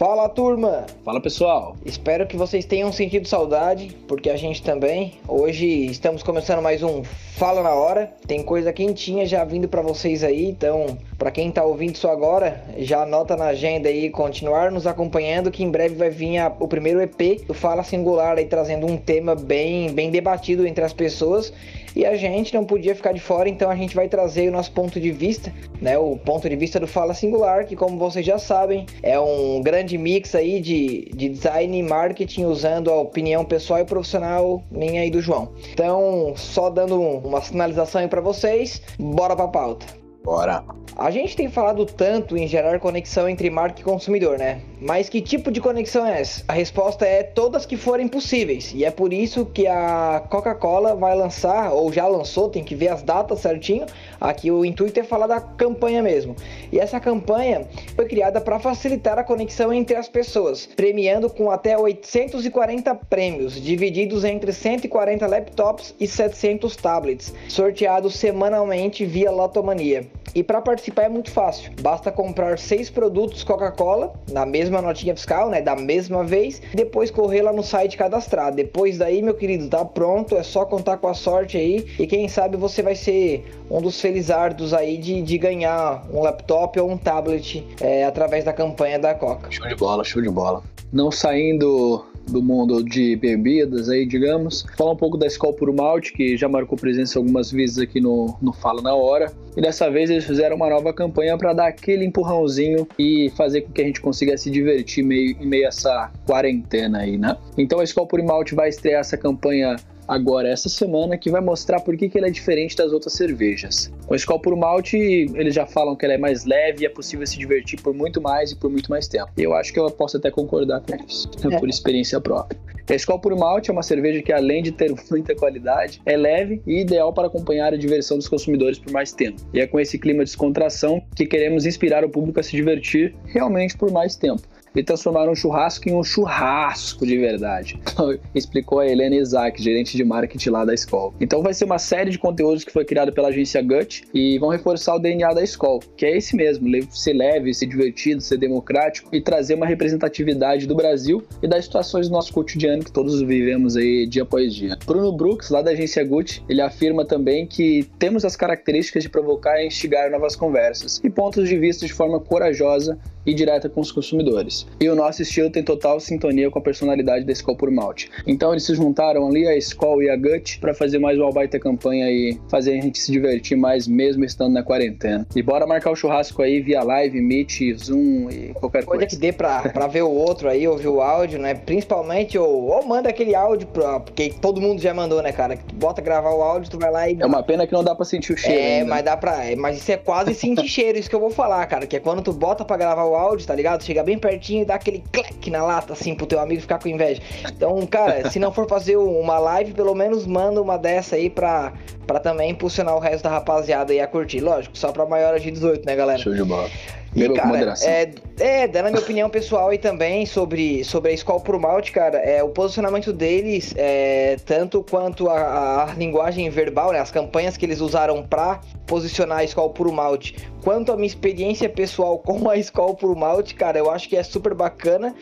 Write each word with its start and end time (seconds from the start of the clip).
Fala 0.00 0.30
turma! 0.30 0.86
Fala 1.04 1.20
pessoal! 1.20 1.76
Espero 1.84 2.26
que 2.26 2.34
vocês 2.34 2.64
tenham 2.64 2.90
sentido 2.90 3.28
saudade, 3.28 3.94
porque 4.08 4.30
a 4.30 4.36
gente 4.38 4.62
também. 4.62 5.20
Hoje 5.28 5.66
estamos 5.66 6.22
começando 6.22 6.62
mais 6.62 6.82
um 6.82 7.04
Fala 7.36 7.62
na 7.62 7.74
Hora. 7.74 8.10
Tem 8.26 8.42
coisa 8.42 8.72
quentinha 8.72 9.26
já 9.26 9.44
vindo 9.44 9.68
para 9.68 9.82
vocês 9.82 10.24
aí, 10.24 10.46
então 10.46 10.96
para 11.20 11.30
quem 11.30 11.52
tá 11.52 11.62
ouvindo 11.62 11.96
isso 11.96 12.08
agora, 12.08 12.64
já 12.78 13.02
anota 13.02 13.36
na 13.36 13.48
agenda 13.48 13.90
aí 13.90 14.08
continuar 14.08 14.72
nos 14.72 14.86
acompanhando 14.86 15.50
que 15.50 15.62
em 15.62 15.70
breve 15.70 15.94
vai 15.94 16.08
vir 16.08 16.38
a, 16.38 16.50
o 16.58 16.66
primeiro 16.66 16.98
EP 16.98 17.44
do 17.46 17.52
Fala 17.52 17.84
Singular 17.84 18.38
aí 18.38 18.46
trazendo 18.46 18.86
um 18.86 18.96
tema 18.96 19.34
bem 19.34 19.92
bem 19.92 20.10
debatido 20.10 20.66
entre 20.66 20.82
as 20.82 20.94
pessoas 20.94 21.52
e 21.94 22.06
a 22.06 22.16
gente 22.16 22.54
não 22.54 22.64
podia 22.64 22.94
ficar 22.94 23.12
de 23.12 23.20
fora, 23.20 23.50
então 23.50 23.70
a 23.70 23.76
gente 23.76 23.94
vai 23.94 24.08
trazer 24.08 24.48
o 24.48 24.52
nosso 24.52 24.72
ponto 24.72 24.98
de 24.98 25.10
vista, 25.10 25.52
né? 25.78 25.98
O 25.98 26.16
ponto 26.16 26.48
de 26.48 26.56
vista 26.56 26.80
do 26.80 26.86
Fala 26.86 27.12
Singular, 27.12 27.66
que 27.66 27.76
como 27.76 27.98
vocês 27.98 28.24
já 28.24 28.38
sabem, 28.38 28.86
é 29.02 29.20
um 29.20 29.60
grande 29.60 29.98
mix 29.98 30.34
aí 30.34 30.58
de, 30.58 31.10
de 31.14 31.28
design 31.28 31.76
e 31.76 31.82
marketing 31.82 32.44
usando 32.44 32.90
a 32.90 32.96
opinião 32.96 33.44
pessoal 33.44 33.80
e 33.80 33.84
profissional 33.84 34.62
minha 34.70 35.04
e 35.04 35.10
do 35.10 35.20
João. 35.20 35.52
Então, 35.72 36.32
só 36.36 36.70
dando 36.70 36.98
uma 36.98 37.42
sinalização 37.42 38.00
aí 38.00 38.08
para 38.08 38.22
vocês, 38.22 38.80
bora 38.98 39.36
pra 39.36 39.48
pauta. 39.48 39.99
Bora. 40.22 40.64
A 40.96 41.10
gente 41.10 41.36
tem 41.36 41.48
falado 41.50 41.86
tanto 41.86 42.36
em 42.36 42.46
gerar 42.46 42.78
conexão 42.78 43.28
entre 43.28 43.48
marca 43.48 43.80
e 43.80 43.84
consumidor, 43.84 44.38
né? 44.38 44.60
Mas 44.80 45.10
que 45.10 45.20
tipo 45.20 45.50
de 45.50 45.60
conexão 45.60 46.06
é 46.06 46.22
essa? 46.22 46.42
A 46.48 46.54
resposta 46.54 47.04
é 47.04 47.22
todas 47.22 47.66
que 47.66 47.76
forem 47.76 48.08
possíveis. 48.08 48.72
E 48.74 48.82
é 48.82 48.90
por 48.90 49.12
isso 49.12 49.44
que 49.44 49.66
a 49.66 50.22
Coca-Cola 50.30 50.94
vai 50.94 51.14
lançar, 51.14 51.72
ou 51.72 51.92
já 51.92 52.06
lançou, 52.06 52.48
tem 52.48 52.64
que 52.64 52.74
ver 52.74 52.88
as 52.88 53.02
datas 53.02 53.40
certinho. 53.40 53.84
Aqui 54.18 54.50
o 54.50 54.64
intuito 54.64 54.98
é 54.98 55.02
falar 55.02 55.26
da 55.26 55.38
campanha 55.38 56.02
mesmo. 56.02 56.34
E 56.72 56.78
essa 56.78 56.98
campanha 56.98 57.66
foi 57.94 58.06
criada 58.06 58.40
para 58.40 58.58
facilitar 58.58 59.18
a 59.18 59.24
conexão 59.24 59.70
entre 59.70 59.96
as 59.96 60.08
pessoas, 60.08 60.64
premiando 60.64 61.28
com 61.28 61.50
até 61.50 61.76
840 61.76 62.94
prêmios, 62.94 63.60
divididos 63.60 64.24
entre 64.24 64.50
140 64.50 65.26
laptops 65.26 65.94
e 66.00 66.06
700 66.06 66.74
tablets, 66.76 67.34
sorteados 67.48 68.14
semanalmente 68.16 69.04
via 69.04 69.30
Lotomania. 69.30 70.06
E 70.34 70.44
para 70.44 70.60
participar 70.60 71.04
é 71.04 71.08
muito 71.08 71.30
fácil. 71.30 71.72
Basta 71.80 72.12
comprar 72.12 72.58
seis 72.58 72.88
produtos 72.88 73.42
Coca-Cola 73.42 74.12
na 74.30 74.46
mesma 74.46 74.69
notinha 74.80 75.14
fiscal, 75.14 75.50
né, 75.50 75.60
da 75.60 75.74
mesma 75.74 76.22
vez, 76.22 76.60
depois 76.74 77.10
correr 77.10 77.42
lá 77.42 77.52
no 77.52 77.62
site 77.62 77.96
cadastrar. 77.96 78.54
Depois 78.54 78.98
daí, 78.98 79.22
meu 79.22 79.34
querido, 79.34 79.68
tá 79.68 79.84
pronto, 79.84 80.36
é 80.36 80.42
só 80.42 80.64
contar 80.64 80.98
com 80.98 81.08
a 81.08 81.14
sorte 81.14 81.56
aí 81.56 81.86
e 81.98 82.06
quem 82.06 82.28
sabe 82.28 82.56
você 82.56 82.82
vai 82.82 82.94
ser 82.94 83.44
um 83.70 83.80
dos 83.80 84.00
felizardos 84.00 84.72
aí 84.74 84.96
de, 84.96 85.22
de 85.22 85.38
ganhar 85.38 86.06
um 86.12 86.20
laptop 86.20 86.78
ou 86.78 86.90
um 86.90 86.96
tablet 86.96 87.66
é, 87.80 88.04
através 88.04 88.44
da 88.44 88.52
campanha 88.52 88.98
da 88.98 89.14
Coca. 89.14 89.50
Show 89.50 89.66
de 89.66 89.74
bola, 89.74 90.04
show 90.04 90.22
de 90.22 90.28
bola. 90.28 90.62
Não 90.92 91.10
saindo 91.10 92.04
do 92.30 92.42
mundo 92.42 92.82
de 92.82 93.16
bebidas 93.16 93.88
aí, 93.88 94.06
digamos. 94.06 94.64
Falar 94.76 94.92
um 94.92 94.96
pouco 94.96 95.16
da 95.16 95.26
Skol 95.26 95.52
Puro 95.52 95.74
Malte, 95.74 96.12
que 96.12 96.36
já 96.36 96.48
marcou 96.48 96.78
presença 96.78 97.18
algumas 97.18 97.50
vezes 97.50 97.78
aqui 97.78 98.00
no, 98.00 98.36
no 98.40 98.52
Fala 98.52 98.80
na 98.80 98.94
Hora. 98.94 99.32
E 99.56 99.60
dessa 99.60 99.90
vez 99.90 100.10
eles 100.10 100.24
fizeram 100.24 100.56
uma 100.56 100.68
nova 100.68 100.92
campanha 100.92 101.36
para 101.36 101.52
dar 101.52 101.66
aquele 101.68 102.04
empurrãozinho 102.04 102.86
e 102.98 103.30
fazer 103.36 103.62
com 103.62 103.72
que 103.72 103.82
a 103.82 103.84
gente 103.84 104.00
consiga 104.00 104.36
se 104.36 104.50
divertir 104.50 105.04
meio, 105.04 105.36
em 105.40 105.46
meio 105.46 105.64
a 105.64 105.68
essa 105.68 106.10
quarentena 106.26 106.98
aí, 106.98 107.18
né? 107.18 107.36
Então 107.58 107.80
a 107.80 107.84
Skol 107.84 108.06
Puro 108.06 108.24
Malte 108.24 108.54
vai 108.54 108.68
estrear 108.68 109.00
essa 109.00 109.16
campanha 109.16 109.76
agora 110.10 110.48
essa 110.48 110.68
semana 110.68 111.16
que 111.16 111.30
vai 111.30 111.40
mostrar 111.40 111.80
por 111.80 111.96
que, 111.96 112.08
que 112.08 112.18
ela 112.18 112.26
é 112.26 112.30
diferente 112.30 112.74
das 112.74 112.92
outras 112.92 113.12
cervejas. 113.12 113.92
Com 114.06 114.14
a 114.14 114.16
Skol 114.16 114.40
Puro 114.40 114.56
Malte, 114.56 114.96
eles 114.96 115.54
já 115.54 115.64
falam 115.66 115.94
que 115.94 116.04
ela 116.04 116.14
é 116.14 116.18
mais 116.18 116.44
leve 116.44 116.82
e 116.82 116.86
é 116.86 116.88
possível 116.88 117.24
se 117.24 117.38
divertir 117.38 117.80
por 117.80 117.94
muito 117.94 118.20
mais 118.20 118.50
e 118.50 118.56
por 118.56 118.68
muito 118.68 118.90
mais 118.90 119.06
tempo. 119.06 119.30
E 119.38 119.42
eu 119.42 119.54
acho 119.54 119.72
que 119.72 119.78
eu 119.78 119.88
posso 119.88 120.16
até 120.16 120.28
concordar 120.28 120.80
com 120.80 120.96
isso, 121.06 121.30
né, 121.44 121.60
por 121.60 121.68
experiência 121.68 122.20
própria. 122.20 122.58
A 122.88 122.94
Skol 122.94 123.18
Puro 123.18 123.38
Malte 123.38 123.70
é 123.70 123.72
uma 123.72 123.82
cerveja 123.82 124.22
que, 124.22 124.32
além 124.32 124.62
de 124.62 124.72
ter 124.72 124.92
muita 125.10 125.34
qualidade, 125.34 126.00
é 126.04 126.16
leve 126.16 126.62
e 126.66 126.80
ideal 126.80 127.12
para 127.12 127.26
acompanhar 127.26 127.72
a 127.72 127.76
diversão 127.76 128.16
dos 128.16 128.28
consumidores 128.28 128.78
por 128.78 128.92
mais 128.92 129.12
tempo. 129.12 129.40
E 129.52 129.60
é 129.60 129.66
com 129.66 129.78
esse 129.78 129.98
clima 129.98 130.24
de 130.24 130.30
descontração 130.30 131.02
que 131.14 131.26
queremos 131.26 131.66
inspirar 131.66 132.04
o 132.04 132.10
público 132.10 132.40
a 132.40 132.42
se 132.42 132.52
divertir 132.52 133.14
realmente 133.26 133.76
por 133.76 133.90
mais 133.90 134.16
tempo 134.16 134.42
e 134.74 134.82
transformaram 134.82 135.32
um 135.32 135.34
churrasco 135.34 135.88
em 135.88 135.94
um 135.94 136.02
churrasco 136.02 137.06
de 137.06 137.16
verdade. 137.18 137.80
Explicou 138.34 138.80
a 138.80 138.86
Helena 138.86 139.16
Isaac, 139.16 139.62
gerente 139.62 139.96
de 139.96 140.04
marketing 140.04 140.50
lá 140.50 140.64
da 140.64 140.74
escola. 140.74 141.12
Então 141.20 141.42
vai 141.42 141.54
ser 141.54 141.64
uma 141.64 141.78
série 141.78 142.10
de 142.10 142.18
conteúdos 142.18 142.64
que 142.64 142.72
foi 142.72 142.84
criado 142.84 143.12
pela 143.12 143.28
agência 143.28 143.62
Gut 143.62 144.04
e 144.14 144.38
vão 144.38 144.48
reforçar 144.48 144.94
o 144.94 144.98
DNA 144.98 145.32
da 145.32 145.42
escola, 145.42 145.80
que 145.96 146.06
é 146.06 146.16
esse 146.16 146.36
mesmo, 146.36 146.68
ser 146.90 147.14
leve, 147.14 147.52
ser 147.52 147.66
divertido, 147.66 148.20
ser 148.20 148.38
democrático 148.38 149.14
e 149.14 149.20
trazer 149.20 149.54
uma 149.54 149.66
representatividade 149.66 150.66
do 150.66 150.74
Brasil 150.74 151.22
e 151.42 151.48
das 151.48 151.64
situações 151.64 152.08
do 152.08 152.12
nosso 152.12 152.32
cotidiano 152.32 152.79
que 152.84 152.92
todos 152.92 153.20
vivemos 153.20 153.76
aí 153.76 154.06
dia 154.06 154.22
após 154.22 154.54
dia. 154.54 154.76
Bruno 154.86 155.12
Brooks, 155.12 155.50
lá 155.50 155.62
da 155.62 155.70
agência 155.70 156.04
Gut, 156.04 156.42
ele 156.48 156.60
afirma 156.60 157.04
também 157.04 157.46
que 157.46 157.88
temos 157.98 158.24
as 158.24 158.36
características 158.36 159.02
de 159.02 159.08
provocar 159.08 159.60
e 159.62 159.66
instigar 159.66 160.10
novas 160.10 160.36
conversas 160.36 161.00
e 161.02 161.10
pontos 161.10 161.48
de 161.48 161.58
vista 161.58 161.86
de 161.86 161.92
forma 161.92 162.20
corajosa 162.20 162.98
e 163.24 163.34
direta 163.34 163.68
com 163.68 163.80
os 163.80 163.92
consumidores. 163.92 164.66
E 164.80 164.88
o 164.88 164.94
nosso 164.94 165.22
estilo 165.22 165.50
tem 165.50 165.62
total 165.62 166.00
sintonia 166.00 166.50
com 166.50 166.58
a 166.58 166.62
personalidade 166.62 167.24
da 167.24 167.32
Skol 167.32 167.56
por 167.56 167.70
Malte. 167.70 168.10
Então 168.26 168.52
eles 168.52 168.64
se 168.64 168.74
juntaram 168.74 169.26
ali, 169.28 169.46
a 169.46 169.56
Skol 169.56 170.02
e 170.02 170.10
a 170.10 170.16
Gut, 170.16 170.58
para 170.58 170.74
fazer 170.74 170.98
mais 170.98 171.18
uma 171.18 171.30
baita 171.30 171.58
campanha 171.58 172.10
e 172.10 172.38
fazer 172.48 172.78
a 172.78 172.82
gente 172.82 172.98
se 172.98 173.12
divertir 173.12 173.56
mais 173.56 173.86
mesmo 173.86 174.24
estando 174.24 174.52
na 174.52 174.62
quarentena. 174.62 175.26
E 175.34 175.42
bora 175.42 175.66
marcar 175.66 175.90
o 175.90 175.96
churrasco 175.96 176.42
aí 176.42 176.60
via 176.60 176.82
live, 176.82 177.20
Meet, 177.20 177.60
Zoom 177.76 178.30
e 178.30 178.54
qualquer 178.54 178.84
coisa. 178.84 179.00
Coisa 179.00 179.06
que 179.06 179.16
dê 179.16 179.32
pra, 179.32 179.68
pra 179.68 179.86
ver 179.86 180.02
o 180.02 180.10
outro 180.10 180.48
aí, 180.48 180.66
ouvir 180.66 180.88
o 180.88 181.00
áudio, 181.00 181.38
né? 181.38 181.54
Principalmente, 181.54 182.38
ou, 182.38 182.59
ou 182.64 182.84
manda 182.86 183.08
aquele 183.08 183.34
áudio, 183.34 183.66
pra, 183.68 184.00
porque 184.00 184.34
todo 184.40 184.60
mundo 184.60 184.80
já 184.80 184.92
mandou, 184.94 185.22
né, 185.22 185.32
cara? 185.32 185.56
Que 185.56 185.64
tu 185.64 185.74
bota 185.74 186.00
gravar 186.00 186.30
o 186.30 186.42
áudio, 186.42 186.70
tu 186.70 186.78
vai 186.78 186.90
lá 186.90 187.08
e. 187.08 187.16
É 187.20 187.26
uma 187.26 187.42
pena 187.42 187.66
que 187.66 187.72
não 187.72 187.84
dá 187.84 187.94
pra 187.94 188.04
sentir 188.04 188.32
o 188.32 188.36
cheiro. 188.36 188.60
É, 188.60 188.78
ainda. 188.78 188.86
mas 188.86 189.04
dá 189.04 189.16
pra. 189.16 189.38
Mas 189.56 189.78
isso 189.78 189.92
é 189.92 189.96
quase 189.96 190.34
sentir 190.34 190.66
cheiro, 190.68 190.98
isso 190.98 191.08
que 191.08 191.14
eu 191.14 191.20
vou 191.20 191.30
falar, 191.30 191.64
cara. 191.66 191.86
Que 191.86 191.96
é 191.96 192.00
quando 192.00 192.22
tu 192.22 192.32
bota 192.32 192.64
pra 192.64 192.76
gravar 192.76 193.04
o 193.04 193.14
áudio, 193.14 193.46
tá 193.46 193.54
ligado? 193.54 193.82
Chega 193.84 194.02
bem 194.02 194.18
pertinho 194.18 194.62
e 194.62 194.64
dá 194.64 194.74
aquele 194.74 195.02
clique 195.12 195.50
na 195.50 195.62
lata, 195.62 195.92
assim, 195.92 196.14
pro 196.14 196.26
teu 196.26 196.40
amigo 196.40 196.60
ficar 196.60 196.78
com 196.78 196.88
inveja. 196.88 197.20
Então, 197.48 197.86
cara, 197.86 198.30
se 198.30 198.38
não 198.38 198.52
for 198.52 198.68
fazer 198.68 198.96
uma 198.96 199.38
live, 199.38 199.72
pelo 199.72 199.94
menos 199.94 200.26
manda 200.26 200.60
uma 200.60 200.76
dessa 200.76 201.16
aí 201.16 201.30
pra, 201.30 201.72
pra 202.06 202.20
também 202.20 202.50
impulsionar 202.50 202.96
o 202.96 202.98
resto 202.98 203.24
da 203.24 203.30
rapaziada 203.30 203.92
aí 203.92 204.00
a 204.00 204.06
curtir. 204.06 204.40
Lógico, 204.40 204.76
só 204.76 204.92
pra 204.92 205.06
maiores 205.06 205.42
de 205.42 205.50
18, 205.50 205.84
né, 205.86 205.96
galera? 205.96 206.18
Show 206.18 206.34
de 206.34 206.44
bola. 206.44 206.68
E, 207.14 207.28
cara, 207.30 207.74
é, 207.82 208.10
é, 208.38 208.68
dando 208.68 208.86
a 208.86 208.90
minha 208.90 209.02
opinião 209.02 209.28
pessoal 209.28 209.70
aí 209.70 209.78
também 209.78 210.24
sobre, 210.26 210.84
sobre 210.84 211.10
a 211.10 211.14
Skol 211.14 211.40
Pro 211.40 211.58
Malte, 211.58 211.90
cara, 211.90 212.18
é, 212.18 212.40
o 212.42 212.50
posicionamento 212.50 213.12
deles, 213.12 213.74
é, 213.76 214.36
tanto 214.46 214.84
quanto 214.88 215.28
a, 215.28 215.90
a, 215.90 215.94
linguagem 215.94 216.48
verbal, 216.50 216.92
né, 216.92 217.00
as 217.00 217.10
campanhas 217.10 217.56
que 217.56 217.66
eles 217.66 217.80
usaram 217.80 218.22
pra 218.22 218.60
posicionar 218.86 219.38
a 219.38 219.44
Skol 219.44 219.70
Pro 219.70 219.92
Malte, 219.92 220.36
quanto 220.62 220.92
a 220.92 220.96
minha 220.96 221.06
experiência 221.06 221.68
pessoal 221.68 222.16
com 222.18 222.48
a 222.48 222.56
Skol 222.56 222.94
Pro 222.94 223.16
Malte, 223.16 223.56
cara, 223.56 223.76
eu 223.76 223.90
acho 223.90 224.08
que 224.08 224.16
é 224.16 224.22
super 224.22 224.54
bacana, 224.54 225.12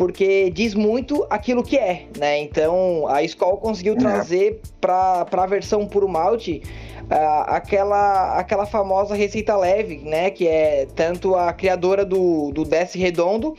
porque 0.00 0.48
diz 0.48 0.74
muito 0.74 1.26
aquilo 1.28 1.62
que 1.62 1.76
é, 1.76 2.06
né, 2.16 2.38
então 2.40 3.06
a 3.06 3.22
Skol 3.22 3.58
conseguiu 3.58 3.94
trazer 3.94 4.58
pra, 4.80 5.26
pra 5.26 5.44
versão 5.44 5.86
Puro 5.86 6.08
Malte 6.08 6.62
Uh, 7.10 7.42
aquela, 7.48 8.38
aquela 8.38 8.64
famosa 8.64 9.16
receita 9.16 9.56
leve, 9.56 9.98
né? 9.98 10.30
Que 10.30 10.46
é 10.46 10.86
tanto 10.94 11.34
a 11.34 11.52
criadora 11.52 12.04
do, 12.04 12.52
do 12.52 12.64
Desce 12.64 12.96
Redondo, 12.96 13.56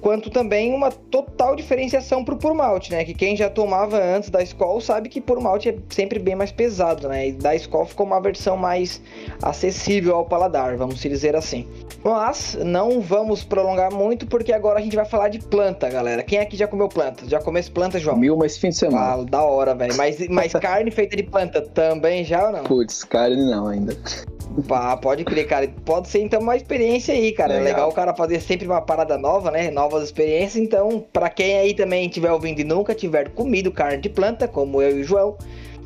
quanto 0.00 0.30
também 0.30 0.72
uma 0.72 0.90
total 0.90 1.56
diferenciação 1.56 2.24
pro 2.24 2.36
puro 2.36 2.54
malte, 2.54 2.90
né? 2.90 3.04
Que 3.04 3.14
quem 3.14 3.36
já 3.36 3.48
tomava 3.50 3.98
antes 4.02 4.30
da 4.30 4.42
Skol 4.42 4.80
sabe 4.80 5.08
que 5.08 5.20
puro 5.20 5.40
malte 5.40 5.68
é 5.68 5.76
sempre 5.90 6.18
bem 6.18 6.34
mais 6.34 6.52
pesado, 6.52 7.08
né? 7.08 7.28
E 7.28 7.32
da 7.32 7.54
Skol 7.54 7.86
ficou 7.86 8.06
uma 8.06 8.20
versão 8.20 8.56
mais 8.56 9.00
acessível 9.42 10.16
ao 10.16 10.24
paladar, 10.24 10.76
vamos 10.76 11.00
dizer 11.00 11.34
assim. 11.34 11.66
Mas 12.04 12.56
não 12.64 13.00
vamos 13.00 13.42
prolongar 13.42 13.92
muito 13.92 14.26
porque 14.26 14.52
agora 14.52 14.78
a 14.78 14.82
gente 14.82 14.96
vai 14.96 15.04
falar 15.04 15.28
de 15.28 15.38
planta, 15.38 15.88
galera. 15.88 16.22
Quem 16.22 16.38
aqui 16.38 16.56
já 16.56 16.68
comeu 16.68 16.88
planta? 16.88 17.28
Já 17.28 17.40
comeu 17.40 17.62
planta, 17.72 17.98
João? 17.98 18.16
Mil, 18.16 18.36
mas 18.36 18.56
fim 18.56 18.68
de 18.68 18.76
semana. 18.76 19.14
Ah, 19.14 19.24
da 19.24 19.42
hora, 19.42 19.74
velho. 19.74 19.96
Mas, 19.96 20.28
mas 20.28 20.52
carne 20.60 20.90
feita 20.90 21.16
de 21.16 21.22
planta 21.22 21.60
também 21.60 22.24
já 22.24 22.46
ou 22.46 22.52
não? 22.52 22.64
Putz, 22.64 23.02
carne 23.02 23.50
não 23.50 23.66
ainda. 23.66 23.96
Pá, 24.62 24.96
pode 24.96 25.24
crer, 25.24 25.46
cara. 25.46 25.68
Pode 25.84 26.08
ser 26.08 26.20
então 26.20 26.40
uma 26.40 26.56
experiência 26.56 27.14
aí, 27.14 27.32
cara. 27.32 27.54
Legal. 27.54 27.66
É 27.66 27.70
legal 27.70 27.88
o 27.90 27.92
cara 27.92 28.14
fazer 28.14 28.40
sempre 28.40 28.66
uma 28.66 28.80
parada 28.80 29.18
nova, 29.18 29.50
né? 29.50 29.70
Novas 29.70 30.04
experiências. 30.04 30.62
Então, 30.62 31.04
para 31.12 31.28
quem 31.28 31.58
aí 31.58 31.74
também 31.74 32.06
estiver 32.06 32.32
ouvindo 32.32 32.60
e 32.60 32.64
nunca 32.64 32.94
tiver 32.94 33.30
comido 33.30 33.70
carne 33.70 33.98
de 33.98 34.08
planta, 34.08 34.48
como 34.48 34.80
eu 34.80 34.98
e 34.98 35.00
o 35.02 35.04
João, 35.04 35.36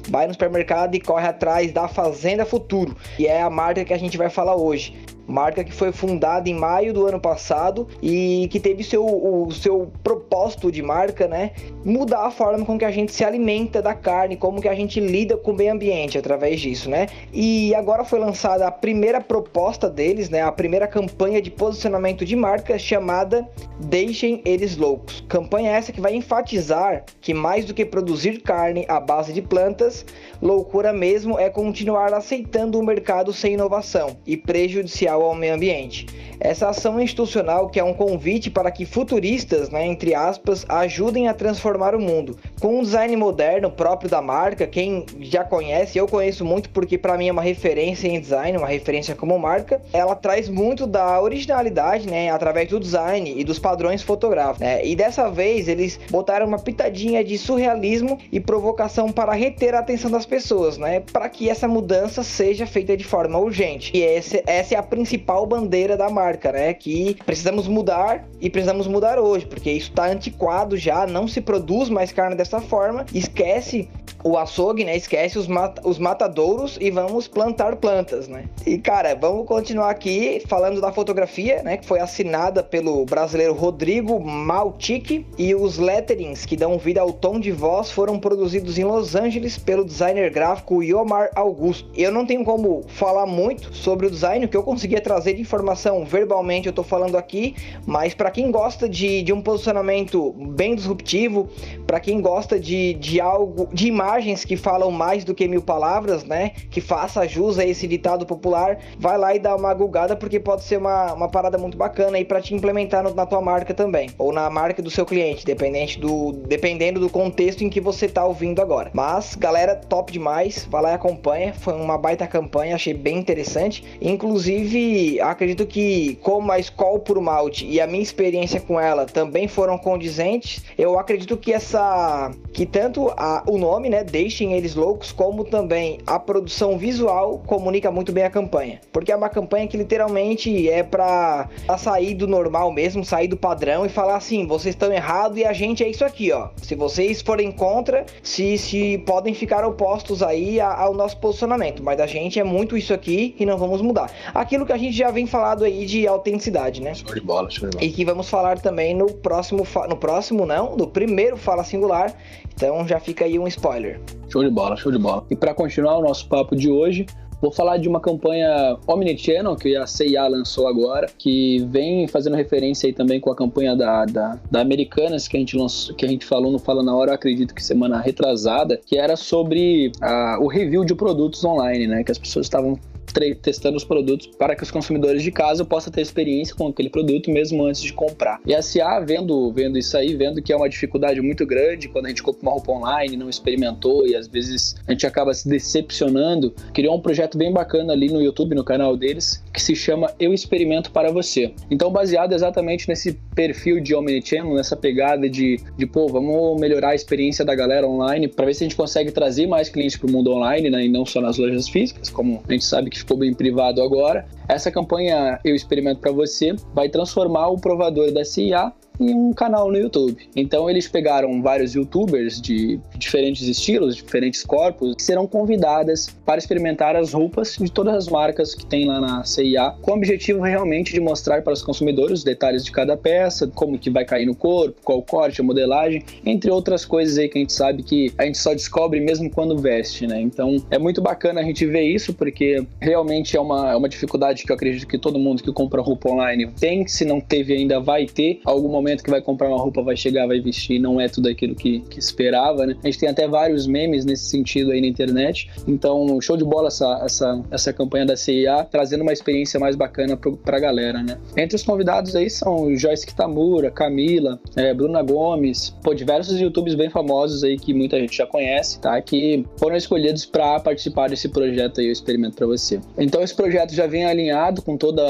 vai 0.08 0.26
no 0.26 0.32
supermercado 0.32 0.94
e 0.94 1.00
corre 1.00 1.26
atrás 1.26 1.72
da 1.72 1.88
Fazenda 1.88 2.44
Futuro, 2.44 2.96
que 3.17 3.26
é 3.26 3.43
a 3.43 3.50
marca 3.50 3.84
que 3.84 3.93
a 3.93 3.99
gente 3.99 4.17
vai 4.17 4.31
falar 4.31 4.56
hoje. 4.56 4.94
Marca 5.31 5.65
que 5.65 5.73
foi 5.73 5.93
fundada 5.93 6.49
em 6.49 6.55
maio 6.55 6.93
do 6.93 7.06
ano 7.06 7.21
passado 7.21 7.87
e 8.03 8.49
que 8.50 8.59
teve 8.59 8.82
seu, 8.82 9.05
o 9.05 9.50
seu 9.53 9.91
propósito 10.03 10.71
de 10.71 10.82
marca, 10.82 11.29
né, 11.29 11.53
mudar 11.85 12.27
a 12.27 12.31
forma 12.31 12.65
com 12.67 12.79
que 12.79 12.85
a 12.85 12.91
gente 12.91 13.12
se 13.12 13.25
alimenta 13.25 13.81
da 13.81 13.94
carne, 13.94 14.37
como 14.37 14.61
que 14.61 14.69
a 14.69 14.75
gente 14.75 15.00
lida 15.00 15.37
com 15.37 15.53
o 15.53 15.55
meio 15.55 15.73
ambiente 15.73 16.19
através 16.19 16.61
disso, 16.61 16.91
né? 16.91 17.06
E 17.32 17.75
agora 17.75 18.05
foi 18.05 18.19
lançada 18.19 18.67
a 18.67 18.71
primeira 18.71 19.21
proposta 19.21 19.88
deles, 19.88 20.29
né, 20.29 20.43
a 20.43 20.53
primeira 20.53 20.87
campanha 20.87 21.41
de 21.41 21.50
posicionamento 21.50 22.25
de 22.25 22.37
marca 22.37 22.79
chamada 22.79 23.49
Deixem 23.79 24.43
eles 24.44 24.77
loucos. 24.77 25.25
Campanha 25.27 25.71
essa 25.71 25.93
que 25.93 26.00
vai 26.00 26.15
enfatizar 26.15 27.05
que 27.21 27.32
mais 27.32 27.65
do 27.65 27.73
que 27.73 27.85
produzir 27.85 28.41
carne 28.41 28.85
à 28.88 29.00
base 29.00 29.32
de 29.32 29.41
plantas, 29.41 30.05
loucura 30.40 30.92
mesmo 30.92 31.38
é 31.38 31.50
continuar 31.50 32.12
aceitando 32.14 32.78
o 32.78 32.84
mercado 32.84 33.32
sem 33.32 33.54
inovação 33.54 34.16
e 34.26 34.37
prejudicial 34.37 35.22
ao 35.22 35.34
meio 35.34 35.54
ambiente. 35.54 36.06
Essa 36.40 36.70
ação 36.70 36.98
institucional 36.98 37.69
que 37.69 37.78
é 37.78 37.84
um 37.84 37.92
convite 37.92 38.50
para 38.50 38.70
que 38.70 38.87
futuristas, 38.87 39.69
né, 39.69 39.87
entre 39.87 40.14
aspas, 40.14 40.64
ajudem 40.69 41.28
a 41.28 41.34
transformar 41.34 41.94
o 41.94 42.00
mundo. 42.00 42.38
Com 42.58 42.78
um 42.78 42.82
design 42.82 43.14
moderno 43.14 43.70
próprio 43.70 44.08
da 44.08 44.22
marca, 44.22 44.66
quem 44.66 45.04
já 45.20 45.44
conhece, 45.44 45.98
eu 45.98 46.08
conheço 46.08 46.43
muito 46.43 46.70
porque 46.70 46.96
para 46.96 47.19
mim 47.19 47.28
é 47.28 47.32
uma 47.32 47.43
referência 47.43 48.08
em 48.08 48.19
design, 48.19 48.56
uma 48.56 48.66
referência 48.66 49.14
como 49.14 49.38
marca, 49.38 49.82
ela 49.93 50.14
traz 50.14 50.48
muito 50.48 50.86
da 50.86 51.20
originalidade, 51.20 52.08
né, 52.08 52.31
através 52.31 52.70
do 52.70 52.81
design 52.81 53.34
e 53.36 53.44
dos 53.44 53.58
padrões 53.58 54.02
fotográficos. 54.02 54.60
Né? 54.60 54.84
E 54.86 54.96
dessa 54.96 55.28
vez 55.28 55.69
eles 55.69 56.00
botaram 56.10 56.46
uma 56.46 56.58
pitadinha 56.58 57.22
de 57.22 57.36
surrealismo 57.36 58.19
e 58.32 58.40
provocação 58.40 59.12
para 59.12 59.32
reter 59.32 59.75
a 59.75 59.81
atenção 59.81 60.10
das 60.10 60.25
pessoas, 60.31 60.79
né, 60.79 61.00
para 61.00 61.29
que 61.29 61.50
essa 61.50 61.67
mudança 61.67 62.23
seja 62.23 62.65
feita 62.67 62.97
de 62.97 63.05
forma 63.05 63.38
urgente. 63.38 63.91
E 63.94 64.03
esse, 64.03 64.43
essa 64.47 64.75
é 64.75 64.79
a 64.79 64.82
principal 64.82 65.44
bandeira 65.44 65.97
da 65.97 66.09
marca 66.09 66.31
né? 66.53 66.75
Que 66.75 67.17
precisamos 67.27 67.67
mudar 67.67 68.27
e 68.41 68.49
precisamos 68.49 68.87
mudar 68.87 69.19
hoje, 69.19 69.47
porque 69.47 69.71
isso 69.71 69.91
está 69.91 70.06
antiquado 70.06 70.77
já, 70.77 71.06
não 71.06 71.27
se 71.27 71.41
produz 71.41 71.88
mais 71.88 72.12
carne 72.12 72.37
dessa 72.37 72.61
forma. 72.61 73.05
Esquece 73.12 73.88
o 74.23 74.37
açougue, 74.37 74.85
né? 74.85 74.97
Esquece 74.97 75.38
os, 75.38 75.47
mat 75.47 75.79
os 75.85 75.99
matadouros 75.99 76.77
e 76.81 76.91
vamos 76.91 77.27
plantar 77.27 77.77
plantas, 77.77 78.29
né? 78.29 78.44
E 78.67 78.79
cara, 78.79 79.15
vamos 79.15 79.47
continuar 79.47 79.91
aqui 79.91 80.43
falando 80.47 80.81
da 80.81 80.93
fotografia, 80.93 81.62
né? 81.62 81.77
Que 81.77 81.87
foi 81.87 82.00
assinada 82.00 82.62
pelo 82.62 83.05
brasileiro 83.05 83.55
Rodrigo 83.55 84.21
Maltic 84.21 85.27
e 85.38 85.55
os 85.55 85.79
letterings 85.79 86.44
que 86.44 86.56
dão 86.56 86.79
vida 86.79 87.00
ao 87.00 87.12
tom 87.12 87.41
de 87.41 87.50
voz 87.50 87.91
foram 87.91 88.19
produzidos 88.19 88.79
em 88.79 88.85
Los 88.85 89.15
Angeles 89.15 89.56
pelo 89.56 89.85
designer 89.85 90.19
gráfico 90.28 90.82
Yomar 90.82 91.31
Augusto. 91.34 91.88
Eu 91.94 92.12
não 92.12 92.26
tenho 92.26 92.44
como 92.44 92.82
falar 92.88 93.26
muito 93.26 93.75
sobre 93.75 94.06
o 94.06 94.11
design, 94.11 94.44
o 94.44 94.49
que 94.49 94.56
eu 94.56 94.62
conseguia 94.62 95.00
trazer 95.00 95.34
de 95.34 95.40
informação 95.40 96.05
verbalmente 96.05 96.67
eu 96.67 96.72
tô 96.72 96.82
falando 96.82 97.17
aqui, 97.17 97.55
mas 97.87 98.14
para 98.14 98.31
quem 98.31 98.50
gosta 98.50 98.88
de, 98.88 99.22
de 99.22 99.32
um 99.32 99.40
posicionamento 99.40 100.32
bem 100.32 100.75
disruptivo, 100.75 101.49
para 101.87 102.00
quem 102.00 102.20
gosta 102.20 102.58
de, 102.58 102.94
de 102.94 103.20
algo, 103.20 103.69
de 103.72 103.87
imagens 103.87 104.44
que 104.44 104.56
falam 104.56 104.90
mais 104.90 105.25
do 105.25 105.34
que 105.34 105.46
mil 105.46 105.62
palavras, 105.62 106.25
né? 106.25 106.52
Que 106.70 106.81
faça 106.81 107.26
jus 107.26 107.58
a 107.58 107.64
esse 107.64 107.87
ditado 107.87 108.26
popular, 108.26 108.78
vai 108.99 109.17
lá 109.17 109.34
e 109.34 109.38
dá 109.38 109.55
uma 109.55 109.72
gulgada 109.72 110.17
porque 110.17 110.40
pode 110.40 110.64
ser 110.64 110.78
uma, 110.78 111.12
uma 111.12 111.28
parada 111.28 111.56
muito 111.56 111.76
bacana 111.76 112.17
aí 112.17 112.25
para 112.25 112.40
te 112.40 112.55
implementar 112.55 113.02
no, 113.02 113.14
na 113.14 113.26
tua 113.26 113.40
marca 113.40 113.72
também, 113.72 114.11
ou 114.19 114.32
na 114.32 114.49
marca 114.50 114.82
do 114.82 114.90
seu 114.90 115.06
cliente, 115.06 115.44
dependente 115.44 115.99
do, 115.99 116.32
dependendo 116.32 116.99
do 117.00 117.08
contexto 117.08 117.62
em 117.62 117.70
que 117.70 117.81
você 117.81 118.08
tá 118.08 118.25
ouvindo 118.25 118.61
agora. 118.61 118.90
Mas, 118.93 119.34
galera, 119.34 119.75
top 119.76 120.09
demais, 120.10 120.66
vai 120.70 120.82
lá 120.82 120.90
e 120.92 120.94
acompanha, 120.94 121.54
foi 121.54 121.74
uma 121.74 121.96
baita 121.96 122.26
campanha, 122.26 122.74
achei 122.74 122.94
bem 122.94 123.18
interessante. 123.18 123.84
Inclusive, 124.00 125.20
acredito 125.20 125.66
que 125.66 126.18
como 126.22 126.50
a 126.52 126.58
Skol 126.58 127.00
por 127.00 127.20
Malte 127.20 127.66
e 127.66 127.80
a 127.80 127.86
minha 127.86 128.02
experiência 128.02 128.60
com 128.60 128.78
ela 128.78 129.06
também 129.06 129.48
foram 129.48 129.78
condizentes, 129.78 130.62
eu 130.76 130.98
acredito 130.98 131.36
que 131.36 131.52
essa 131.52 132.32
que 132.60 132.66
tanto 132.66 133.10
a, 133.16 133.42
o 133.46 133.56
nome, 133.56 133.88
né, 133.88 134.04
deixem 134.04 134.52
eles 134.52 134.74
loucos, 134.74 135.12
como 135.12 135.44
também 135.44 135.98
a 136.06 136.18
produção 136.18 136.76
visual 136.76 137.38
comunica 137.46 137.90
muito 137.90 138.12
bem 138.12 138.24
a 138.24 138.28
campanha, 138.28 138.82
porque 138.92 139.10
é 139.10 139.16
uma 139.16 139.30
campanha 139.30 139.66
que 139.66 139.78
literalmente 139.78 140.68
é 140.68 140.82
para 140.82 141.48
sair 141.78 142.12
do 142.12 142.26
normal 142.28 142.70
mesmo, 142.70 143.02
sair 143.02 143.28
do 143.28 143.36
padrão 143.38 143.86
e 143.86 143.88
falar 143.88 144.16
assim, 144.16 144.46
vocês 144.46 144.74
estão 144.74 144.92
errados 144.92 145.38
e 145.38 145.44
a 145.46 145.54
gente 145.54 145.82
é 145.82 145.88
isso 145.88 146.04
aqui, 146.04 146.32
ó. 146.32 146.50
Se 146.58 146.74
vocês 146.74 147.22
forem 147.22 147.50
contra, 147.50 148.04
se 148.22 148.58
se 148.58 148.98
podem 149.06 149.32
ficar 149.32 149.64
opostos 149.64 150.22
aí 150.22 150.60
ao 150.60 150.92
nosso 150.92 151.16
posicionamento, 151.16 151.82
mas 151.82 151.98
a 151.98 152.06
gente 152.06 152.38
é 152.38 152.44
muito 152.44 152.76
isso 152.76 152.92
aqui 152.92 153.34
e 153.40 153.46
não 153.46 153.56
vamos 153.56 153.80
mudar. 153.80 154.12
Aquilo 154.34 154.66
que 154.66 154.72
a 154.74 154.76
gente 154.76 154.94
já 154.94 155.10
vem 155.10 155.26
falado 155.26 155.64
aí 155.64 155.86
de 155.86 156.06
autenticidade, 156.06 156.82
né? 156.82 156.92
Show 156.92 157.14
de 157.14 157.22
bola, 157.22 157.48
show 157.48 157.70
de 157.70 157.78
bola. 157.78 157.86
E 157.86 157.90
que 157.90 158.04
vamos 158.04 158.28
falar 158.28 158.60
também 158.60 158.94
no 158.94 159.06
próximo, 159.10 159.66
no 159.88 159.96
próximo 159.96 160.44
não, 160.44 160.76
no 160.76 160.86
primeiro 160.86 161.38
Fala 161.38 161.64
Singular. 161.64 162.14
Então 162.60 162.86
já 162.86 163.00
fica 163.00 163.24
aí 163.24 163.38
um 163.38 163.48
spoiler. 163.48 163.98
Show 164.28 164.44
de 164.44 164.50
bola, 164.50 164.76
show 164.76 164.92
de 164.92 164.98
bola. 164.98 165.24
E 165.30 165.34
para 165.34 165.54
continuar 165.54 165.96
o 165.96 166.02
nosso 166.02 166.28
papo 166.28 166.54
de 166.54 166.70
hoje, 166.70 167.06
Vou 167.40 167.50
falar 167.50 167.78
de 167.78 167.88
uma 167.88 168.00
campanha 168.00 168.76
Omnichannel 168.86 169.56
que 169.56 169.74
a 169.74 169.86
CIA 169.86 170.28
lançou 170.28 170.68
agora, 170.68 171.06
que 171.16 171.64
vem 171.70 172.06
fazendo 172.06 172.36
referência 172.36 172.86
aí 172.86 172.92
também 172.92 173.18
com 173.18 173.30
a 173.30 173.34
campanha 173.34 173.74
da, 173.74 174.04
da, 174.04 174.38
da 174.50 174.60
Americanas 174.60 175.26
que 175.26 175.38
a 175.38 175.40
gente 175.40 175.56
lançou, 175.56 175.94
que 175.94 176.04
a 176.04 176.08
gente 176.08 176.26
falou 176.26 176.52
no 176.52 176.58
Fala 176.58 176.82
na 176.82 176.94
Hora, 176.94 177.14
acredito 177.14 177.54
que 177.54 177.64
semana 177.64 177.98
retrasada, 177.98 178.78
que 178.84 178.98
era 178.98 179.16
sobre 179.16 179.90
a, 180.02 180.36
o 180.38 180.48
review 180.48 180.84
de 180.84 180.94
produtos 180.94 181.42
online, 181.42 181.86
né? 181.86 182.04
Que 182.04 182.12
as 182.12 182.18
pessoas 182.18 182.44
estavam 182.44 182.78
testando 183.12 183.76
os 183.76 183.84
produtos 183.84 184.26
para 184.38 184.54
que 184.54 184.62
os 184.62 184.70
consumidores 184.70 185.22
de 185.22 185.30
casa 185.30 185.64
possam 185.64 185.92
ter 185.92 186.00
experiência 186.00 186.54
com 186.54 186.68
aquele 186.68 186.88
produto 186.88 187.30
mesmo 187.30 187.64
antes 187.64 187.82
de 187.82 187.92
comprar. 187.92 188.40
E 188.46 188.54
a 188.54 188.60
CA, 188.62 189.00
vendo, 189.00 189.52
vendo 189.52 189.78
isso 189.78 189.96
aí, 189.96 190.14
vendo 190.14 190.42
que 190.42 190.52
é 190.52 190.56
uma 190.56 190.68
dificuldade 190.68 191.20
muito 191.20 191.46
grande 191.46 191.88
quando 191.88 192.06
a 192.06 192.08
gente 192.08 192.22
compra 192.22 192.42
uma 192.42 192.52
roupa 192.52 192.72
online, 192.72 193.16
não 193.16 193.28
experimentou 193.28 194.06
e 194.06 194.14
às 194.14 194.28
vezes 194.28 194.76
a 194.86 194.92
gente 194.92 195.06
acaba 195.06 195.32
se 195.34 195.48
decepcionando, 195.48 196.54
criou 196.72 196.96
um 196.96 197.00
projeto 197.00 197.36
bem 197.36 197.52
bacana 197.52 197.92
ali 197.92 198.08
no 198.08 198.20
YouTube, 198.20 198.54
no 198.54 198.64
canal 198.64 198.96
deles, 198.96 199.42
que 199.52 199.60
se 199.60 199.74
chama 199.74 200.12
Eu 200.18 200.32
Experimento 200.32 200.90
para 200.90 201.10
Você. 201.10 201.52
Então, 201.70 201.90
baseado 201.90 202.32
exatamente 202.32 202.88
nesse 202.88 203.18
perfil 203.34 203.80
de 203.80 203.94
Omnichannel, 203.94 204.54
nessa 204.54 204.76
pegada 204.76 205.28
de, 205.28 205.60
de 205.76 205.86
pô, 205.86 206.08
vamos 206.08 206.60
melhorar 206.60 206.90
a 206.90 206.94
experiência 206.94 207.44
da 207.44 207.54
galera 207.54 207.86
online 207.86 208.28
para 208.28 208.46
ver 208.46 208.54
se 208.54 208.64
a 208.64 208.66
gente 208.66 208.76
consegue 208.76 209.10
trazer 209.10 209.46
mais 209.46 209.68
clientes 209.68 209.96
para 209.96 210.08
o 210.08 210.10
mundo 210.10 210.32
online, 210.32 210.70
né, 210.70 210.84
e 210.84 210.88
não 210.88 211.04
só 211.04 211.20
nas 211.20 211.38
lojas 211.38 211.68
físicas, 211.68 212.08
como 212.08 212.42
a 212.48 212.52
gente 212.52 212.64
sabe 212.64 212.90
que 212.90 213.00
ficou 213.00 213.17
bem 213.17 213.35
privado 213.35 213.82
agora. 213.82 214.26
Essa 214.49 214.70
campanha 214.70 215.38
Eu 215.44 215.55
Experimento 215.55 216.00
para 216.00 216.12
Você 216.12 216.55
vai 216.75 216.88
transformar 216.88 217.49
o 217.49 217.61
provador 217.61 218.12
da 218.12 218.25
CIA 218.25 218.73
em 219.00 219.14
um 219.14 219.32
canal 219.32 219.70
no 219.70 219.79
YouTube. 219.79 220.17
Então 220.36 220.69
eles 220.69 220.86
pegaram 220.86 221.43
vários 221.43 221.74
youtubers 221.74 222.41
de 222.41 222.79
diferentes 222.96 223.48
estilos, 223.48 223.96
diferentes 223.96 224.44
corpos, 224.44 224.94
que 224.94 225.03
serão 225.03 225.27
convidadas 225.27 226.08
para 226.24 226.39
experimentar 226.39 226.94
as 226.94 227.13
roupas 227.13 227.56
de 227.56 227.70
todas 227.72 227.94
as 227.94 228.08
marcas 228.08 228.55
que 228.55 228.67
tem 228.67 228.86
lá 228.86 229.01
na 229.01 229.24
CIA, 229.24 229.74
com 229.81 229.93
o 229.93 229.94
objetivo 229.94 230.41
realmente 230.43 230.93
de 230.93 231.01
mostrar 231.01 231.43
para 231.43 231.53
os 231.53 231.63
consumidores 231.63 232.19
os 232.19 232.24
detalhes 232.24 232.65
de 232.65 232.70
cada 232.70 232.96
peça, 232.96 233.46
como 233.48 233.79
que 233.79 233.89
vai 233.91 234.05
cair 234.05 234.27
no 234.27 234.34
corpo, 234.34 234.77
qual 234.84 235.03
corte, 235.03 235.41
a 235.41 235.44
modelagem, 235.44 236.05
entre 236.24 236.51
outras 236.51 236.84
coisas 236.84 237.17
aí 237.17 237.29
que 237.29 237.39
a 237.39 237.41
gente 237.41 237.53
sabe 237.53 237.82
que 237.82 238.13
a 238.19 238.24
gente 238.24 238.39
só 238.39 238.53
descobre 238.53 239.01
mesmo 239.01 239.31
quando 239.31 239.56
veste, 239.58 240.06
né? 240.06 240.20
Então 240.20 240.56
é 240.70 240.79
muito 240.79 241.01
bacana 241.01 241.41
a 241.41 241.44
gente 241.44 241.65
ver 241.67 241.82
isso, 241.82 242.13
porque 242.13 242.65
realmente 242.81 243.36
é 243.36 243.41
uma, 243.41 243.72
é 243.72 243.77
uma 243.77 243.89
dificuldade 243.89 244.44
que 244.44 244.53
eu 244.53 244.56
acredito 244.56 244.86
que 244.86 244.98
todo 244.98 245.19
mundo 245.19 245.43
que 245.43 245.53
compra 245.53 245.81
roupa 245.81 246.10
online 246.10 246.48
tem, 246.58 246.86
se 246.86 247.05
não 247.05 247.20
teve 247.20 247.55
ainda 247.55 247.81
vai 247.81 248.06
ter 248.06 248.41
algum 248.44 248.69
momento 248.69 248.90
momento 248.91 249.05
que 249.05 249.11
vai 249.11 249.20
comprar 249.20 249.49
uma 249.49 249.59
roupa, 249.59 249.82
vai 249.82 249.97
chegar, 249.97 250.27
vai 250.27 250.41
vestir, 250.41 250.79
não 250.79 251.01
é 251.01 251.09
tudo 251.09 251.29
aquilo 251.29 251.55
que, 251.55 251.81
que 251.81 251.99
esperava, 251.99 252.67
né? 252.67 252.77
A 252.82 252.87
gente 252.87 252.99
tem 252.99 253.09
até 253.09 253.29
vários 253.29 253.67
memes 253.67 254.05
nesse 254.05 254.25
sentido 254.25 254.73
aí 254.73 254.81
na 254.81 254.87
internet. 254.87 255.49
Então, 255.67 256.20
show 256.20 256.37
de 256.37 256.44
bola 256.44 256.69
essa, 256.69 257.01
essa, 257.05 257.43
essa 257.51 257.73
campanha 257.73 258.06
da 258.06 258.17
CIA, 258.17 258.65
trazendo 258.65 259.03
uma 259.03 259.13
experiência 259.13 259.59
mais 259.61 259.77
bacana 259.77 260.17
pro, 260.17 260.37
pra 260.37 260.59
galera, 260.59 261.03
né? 261.03 261.19
Entre 261.37 261.56
os 261.56 261.63
convidados 261.63 262.17
aí 262.17 262.29
são 262.29 262.75
Joyce 262.77 263.06
Kitamura, 263.06 263.70
Camila, 263.70 264.41
é, 264.56 264.75
Bruna 264.75 265.03
Gomes, 265.03 265.70
pô, 265.82 265.94
diversos 265.94 266.41
youtubers 266.41 266.75
bem 266.75 266.91
famosos 266.91 267.44
aí 267.44 267.59
que 267.59 267.73
muita 267.73 267.99
gente 267.99 268.17
já 268.17 268.27
conhece, 268.27 268.81
tá? 268.81 269.01
Que 269.01 269.44
foram 269.56 269.77
escolhidos 269.77 270.27
para 270.27 270.59
participar 270.61 271.09
desse 271.09 271.29
projeto 271.29 271.81
aí, 271.81 271.89
o 271.89 271.93
experimento 271.93 272.37
para 272.37 272.47
você. 272.47 272.81
Então, 272.99 273.23
esse 273.23 273.35
projeto 273.35 273.73
já 273.75 273.87
vem 273.87 274.05
alinhado 274.05 274.63
com 274.63 274.77
todo 274.77 275.01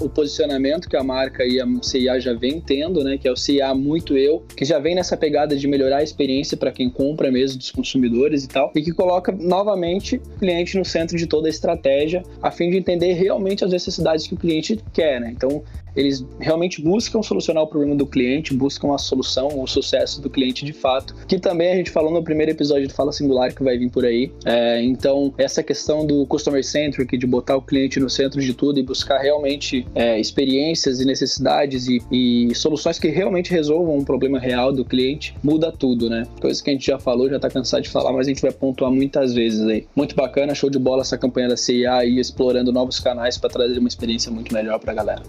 o 0.00 0.08
posicionamento 0.08 0.88
que 0.88 0.96
a 0.96 1.02
marca 1.02 1.44
e 1.44 1.60
a 1.60 1.66
CIA 1.82 2.20
já 2.20 2.34
vem 2.34 2.60
tendo, 2.60 3.02
né? 3.02 3.11
Que 3.18 3.28
é 3.28 3.32
o 3.32 3.36
CIA 3.36 3.74
Muito 3.74 4.16
Eu, 4.16 4.44
que 4.56 4.64
já 4.64 4.78
vem 4.78 4.94
nessa 4.94 5.16
pegada 5.16 5.56
de 5.56 5.66
melhorar 5.66 5.98
a 5.98 6.02
experiência 6.02 6.56
para 6.56 6.72
quem 6.72 6.90
compra 6.90 7.30
mesmo, 7.30 7.58
dos 7.58 7.70
consumidores 7.70 8.44
e 8.44 8.48
tal, 8.48 8.72
e 8.74 8.82
que 8.82 8.92
coloca 8.92 9.32
novamente 9.32 10.16
o 10.16 10.38
cliente 10.38 10.76
no 10.76 10.84
centro 10.84 11.16
de 11.16 11.26
toda 11.26 11.48
a 11.48 11.50
estratégia, 11.50 12.22
a 12.42 12.50
fim 12.50 12.70
de 12.70 12.76
entender 12.76 13.12
realmente 13.14 13.64
as 13.64 13.70
necessidades 13.70 14.26
que 14.26 14.34
o 14.34 14.36
cliente 14.36 14.78
quer, 14.92 15.20
né? 15.20 15.32
Então, 15.34 15.62
eles 15.96 16.24
realmente 16.38 16.80
buscam 16.80 17.22
solucionar 17.22 17.62
o 17.62 17.66
problema 17.66 17.94
do 17.94 18.06
cliente, 18.06 18.54
buscam 18.54 18.94
a 18.94 18.98
solução, 18.98 19.60
o 19.60 19.66
sucesso 19.66 20.20
do 20.20 20.30
cliente 20.30 20.64
de 20.64 20.72
fato, 20.72 21.14
que 21.26 21.38
também 21.38 21.72
a 21.72 21.76
gente 21.76 21.90
falou 21.90 22.10
no 22.10 22.22
primeiro 22.22 22.52
episódio 22.52 22.88
do 22.88 22.94
Fala 22.94 23.12
Singular 23.12 23.54
que 23.54 23.62
vai 23.62 23.76
vir 23.78 23.90
por 23.90 24.04
aí. 24.04 24.30
É, 24.44 24.82
então, 24.82 25.32
essa 25.36 25.62
questão 25.62 26.06
do 26.06 26.26
customer 26.26 26.64
centric, 26.64 27.16
de 27.16 27.26
botar 27.26 27.56
o 27.56 27.62
cliente 27.62 28.00
no 28.00 28.08
centro 28.08 28.40
de 28.40 28.54
tudo 28.54 28.78
e 28.78 28.82
buscar 28.82 29.18
realmente 29.18 29.86
é, 29.94 30.18
experiências 30.18 31.00
e 31.00 31.04
necessidades 31.04 31.86
e, 31.88 32.02
e, 32.10 32.54
soluções 32.54 32.98
que 32.98 33.08
realmente 33.08 33.50
resolvam 33.50 33.96
um 33.96 34.04
problema 34.04 34.38
real 34.38 34.72
do 34.72 34.84
cliente, 34.84 35.34
muda 35.42 35.72
tudo, 35.72 36.08
né? 36.08 36.26
Coisa 36.40 36.62
que 36.62 36.70
a 36.70 36.72
gente 36.72 36.86
já 36.86 36.98
falou, 36.98 37.28
já 37.28 37.38
tá 37.38 37.48
cansado 37.48 37.82
de 37.82 37.88
falar, 37.88 38.12
mas 38.12 38.26
a 38.26 38.30
gente 38.30 38.42
vai 38.42 38.52
pontuar 38.52 38.90
muitas 38.90 39.32
vezes 39.32 39.66
aí. 39.66 39.86
Muito 39.94 40.14
bacana, 40.14 40.54
show 40.54 40.70
de 40.70 40.78
bola 40.78 41.02
essa 41.02 41.18
campanha 41.18 41.48
da 41.48 41.56
CIA 41.56 41.94
aí, 41.94 42.18
explorando 42.18 42.72
novos 42.72 43.00
canais 43.00 43.36
para 43.38 43.50
trazer 43.50 43.78
uma 43.78 43.88
experiência 43.88 44.30
muito 44.30 44.52
melhor 44.52 44.78
pra 44.78 44.94
galera. 44.94 45.22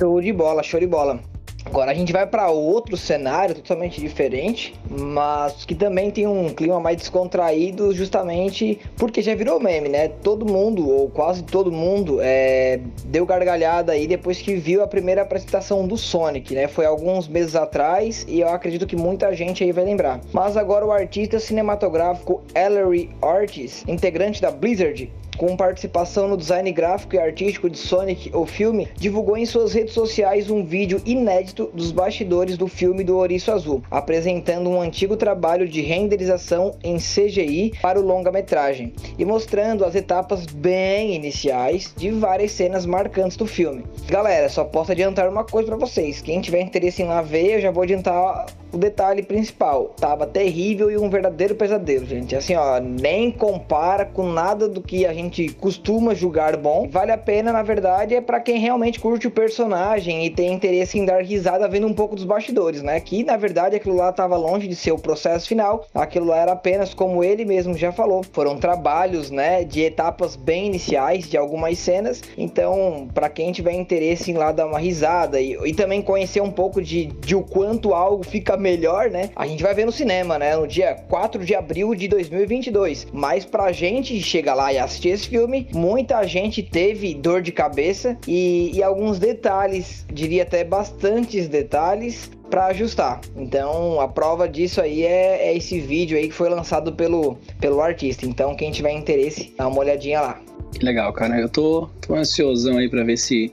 Show 0.00 0.18
de 0.18 0.32
bola, 0.32 0.62
show 0.62 0.80
de 0.80 0.86
bola. 0.86 1.20
Agora 1.66 1.90
a 1.90 1.94
gente 1.94 2.10
vai 2.10 2.26
para 2.26 2.48
outro 2.48 2.96
cenário 2.96 3.54
totalmente 3.54 4.00
diferente, 4.00 4.74
mas 4.88 5.66
que 5.66 5.74
também 5.74 6.10
tem 6.10 6.26
um 6.26 6.48
clima 6.54 6.80
mais 6.80 6.96
descontraído, 6.96 7.94
justamente 7.94 8.80
porque 8.96 9.20
já 9.20 9.34
virou 9.34 9.60
meme, 9.60 9.90
né? 9.90 10.08
Todo 10.08 10.46
mundo, 10.46 10.88
ou 10.88 11.10
quase 11.10 11.42
todo 11.42 11.70
mundo, 11.70 12.18
é, 12.22 12.80
deu 13.04 13.26
gargalhada 13.26 13.92
aí 13.92 14.06
depois 14.06 14.40
que 14.40 14.54
viu 14.54 14.82
a 14.82 14.86
primeira 14.86 15.20
apresentação 15.20 15.86
do 15.86 15.98
Sonic, 15.98 16.54
né? 16.54 16.66
Foi 16.66 16.86
alguns 16.86 17.28
meses 17.28 17.54
atrás 17.54 18.24
e 18.26 18.40
eu 18.40 18.48
acredito 18.48 18.86
que 18.86 18.96
muita 18.96 19.34
gente 19.36 19.62
aí 19.62 19.70
vai 19.70 19.84
lembrar. 19.84 20.22
Mas 20.32 20.56
agora 20.56 20.86
o 20.86 20.90
artista 20.90 21.38
cinematográfico 21.38 22.42
Ellery 22.54 23.10
Ortiz, 23.20 23.84
integrante 23.86 24.40
da 24.40 24.50
Blizzard, 24.50 25.12
com 25.40 25.56
participação 25.56 26.28
no 26.28 26.36
design 26.36 26.70
gráfico 26.70 27.14
e 27.14 27.18
artístico 27.18 27.70
de 27.70 27.78
Sonic, 27.78 28.30
o 28.36 28.44
filme, 28.44 28.88
divulgou 28.98 29.38
em 29.38 29.46
suas 29.46 29.72
redes 29.72 29.94
sociais 29.94 30.50
um 30.50 30.62
vídeo 30.62 31.00
inédito 31.06 31.70
dos 31.72 31.90
bastidores 31.90 32.58
do 32.58 32.68
filme 32.68 33.02
do 33.02 33.16
Ouriço 33.16 33.50
Azul, 33.50 33.82
apresentando 33.90 34.68
um 34.68 34.82
antigo 34.82 35.16
trabalho 35.16 35.66
de 35.66 35.80
renderização 35.80 36.74
em 36.84 36.98
CGI 36.98 37.72
para 37.80 37.98
o 37.98 38.04
longa-metragem 38.04 38.92
e 39.18 39.24
mostrando 39.24 39.82
as 39.82 39.94
etapas 39.94 40.44
bem 40.44 41.14
iniciais 41.14 41.94
de 41.96 42.10
várias 42.10 42.52
cenas 42.52 42.84
marcantes 42.84 43.38
do 43.38 43.46
filme. 43.46 43.82
Galera, 44.08 44.50
só 44.50 44.62
posso 44.62 44.92
adiantar 44.92 45.26
uma 45.26 45.44
coisa 45.44 45.68
para 45.68 45.78
vocês: 45.78 46.20
quem 46.20 46.42
tiver 46.42 46.60
interesse 46.60 47.00
em 47.00 47.06
lá 47.06 47.22
ver, 47.22 47.54
eu 47.54 47.60
já 47.62 47.70
vou 47.70 47.82
adiantar 47.82 48.44
o 48.72 48.78
detalhe 48.78 49.22
principal. 49.22 49.94
Tava 49.98 50.26
terrível 50.26 50.90
e 50.90 50.96
um 50.96 51.10
verdadeiro 51.10 51.54
pesadelo, 51.54 52.06
gente. 52.06 52.36
Assim, 52.36 52.54
ó, 52.54 52.80
nem 52.80 53.30
compara 53.30 54.04
com 54.04 54.26
nada 54.26 54.68
do 54.68 54.80
que 54.80 55.06
a 55.06 55.12
gente 55.12 55.48
costuma 55.54 56.14
julgar 56.14 56.56
bom. 56.56 56.88
Vale 56.88 57.12
a 57.12 57.18
pena, 57.18 57.52
na 57.52 57.62
verdade, 57.62 58.14
é 58.14 58.20
para 58.20 58.40
quem 58.40 58.58
realmente 58.58 59.00
curte 59.00 59.26
o 59.26 59.30
personagem 59.30 60.24
e 60.24 60.30
tem 60.30 60.52
interesse 60.52 60.98
em 60.98 61.04
dar 61.04 61.22
risada 61.22 61.68
vendo 61.68 61.86
um 61.86 61.94
pouco 61.94 62.14
dos 62.14 62.24
bastidores, 62.24 62.82
né? 62.82 63.00
Que 63.00 63.24
na 63.24 63.36
verdade 63.36 63.76
aquilo 63.76 63.96
lá 63.96 64.12
tava 64.12 64.36
longe 64.36 64.66
de 64.66 64.76
ser 64.76 64.92
o 64.92 64.98
processo 64.98 65.48
final. 65.48 65.86
Aquilo 65.94 66.26
lá 66.26 66.38
era 66.38 66.52
apenas, 66.52 66.94
como 66.94 67.24
ele 67.24 67.44
mesmo 67.44 67.76
já 67.76 67.92
falou, 67.92 68.22
foram 68.32 68.56
trabalhos, 68.56 69.30
né, 69.30 69.64
de 69.64 69.80
etapas 69.82 70.36
bem 70.36 70.66
iniciais 70.66 71.28
de 71.28 71.36
algumas 71.36 71.78
cenas. 71.78 72.22
Então, 72.36 73.08
para 73.12 73.28
quem 73.28 73.52
tiver 73.52 73.72
interesse 73.72 74.30
em 74.30 74.34
lá 74.34 74.52
dar 74.52 74.66
uma 74.66 74.78
risada 74.78 75.40
e, 75.40 75.52
e 75.64 75.74
também 75.74 76.02
conhecer 76.02 76.40
um 76.40 76.50
pouco 76.50 76.82
de, 76.82 77.06
de 77.06 77.34
o 77.34 77.42
quanto 77.42 77.94
algo 77.94 78.24
fica 78.24 78.56
melhor, 78.60 79.10
né? 79.10 79.30
A 79.34 79.46
gente 79.46 79.62
vai 79.62 79.74
ver 79.74 79.86
no 79.86 79.92
cinema, 79.92 80.38
né? 80.38 80.56
No 80.56 80.66
dia 80.66 80.94
4 81.08 81.44
de 81.44 81.54
abril 81.54 81.94
de 81.94 82.06
2022. 82.06 83.08
Mas 83.12 83.44
pra 83.44 83.72
gente 83.72 84.20
chegar 84.20 84.54
lá 84.54 84.72
e 84.72 84.78
assistir 84.78 85.08
esse 85.08 85.28
filme, 85.28 85.66
muita 85.72 86.22
gente 86.24 86.62
teve 86.62 87.14
dor 87.14 87.42
de 87.42 87.50
cabeça 87.50 88.16
e, 88.28 88.70
e 88.74 88.82
alguns 88.82 89.18
detalhes, 89.18 90.04
diria 90.12 90.42
até 90.42 90.62
bastantes 90.62 91.48
detalhes, 91.48 92.30
para 92.50 92.66
ajustar. 92.66 93.20
Então 93.36 94.00
a 94.00 94.08
prova 94.08 94.48
disso 94.48 94.80
aí 94.80 95.04
é, 95.04 95.48
é, 95.48 95.56
esse 95.56 95.78
vídeo 95.80 96.18
aí 96.18 96.28
que 96.28 96.34
foi 96.34 96.48
lançado 96.48 96.92
pelo, 96.92 97.38
pelo 97.60 97.80
artista. 97.80 98.26
Então 98.26 98.56
quem 98.56 98.72
tiver 98.72 98.90
interesse, 98.90 99.54
dá 99.56 99.68
uma 99.68 99.78
olhadinha 99.78 100.20
lá. 100.20 100.40
Que 100.72 100.84
legal, 100.84 101.12
cara. 101.12 101.40
Eu 101.40 101.48
tô, 101.48 101.88
tô 102.00 102.14
ansiosão 102.14 102.76
aí 102.76 102.88
para 102.88 103.04
ver 103.04 103.16
se 103.16 103.52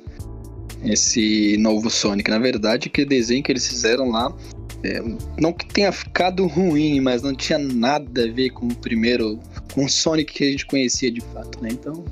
esse 0.84 1.58
novo 1.58 1.90
Sonic. 1.90 2.30
Na 2.30 2.40
verdade, 2.40 2.90
que 2.90 3.06
desenho 3.06 3.44
que 3.44 3.52
eles 3.52 3.68
fizeram 3.68 4.10
lá 4.10 4.34
é, 4.84 5.02
não 5.40 5.52
que 5.52 5.66
tenha 5.66 5.92
ficado 5.92 6.46
ruim, 6.48 7.00
mas 7.00 7.22
não 7.22 7.34
tinha 7.34 7.58
nada 7.58 8.24
a 8.24 8.32
ver 8.32 8.52
com 8.52 8.68
o 8.68 8.76
primeiro, 8.76 9.40
com 9.74 9.86
o 9.86 9.90
Sonic 9.90 10.34
que 10.34 10.44
a 10.44 10.52
gente 10.52 10.66
conhecia 10.66 11.12
de 11.12 11.22
fato, 11.22 11.62
né? 11.62 11.70
Então, 11.72 12.04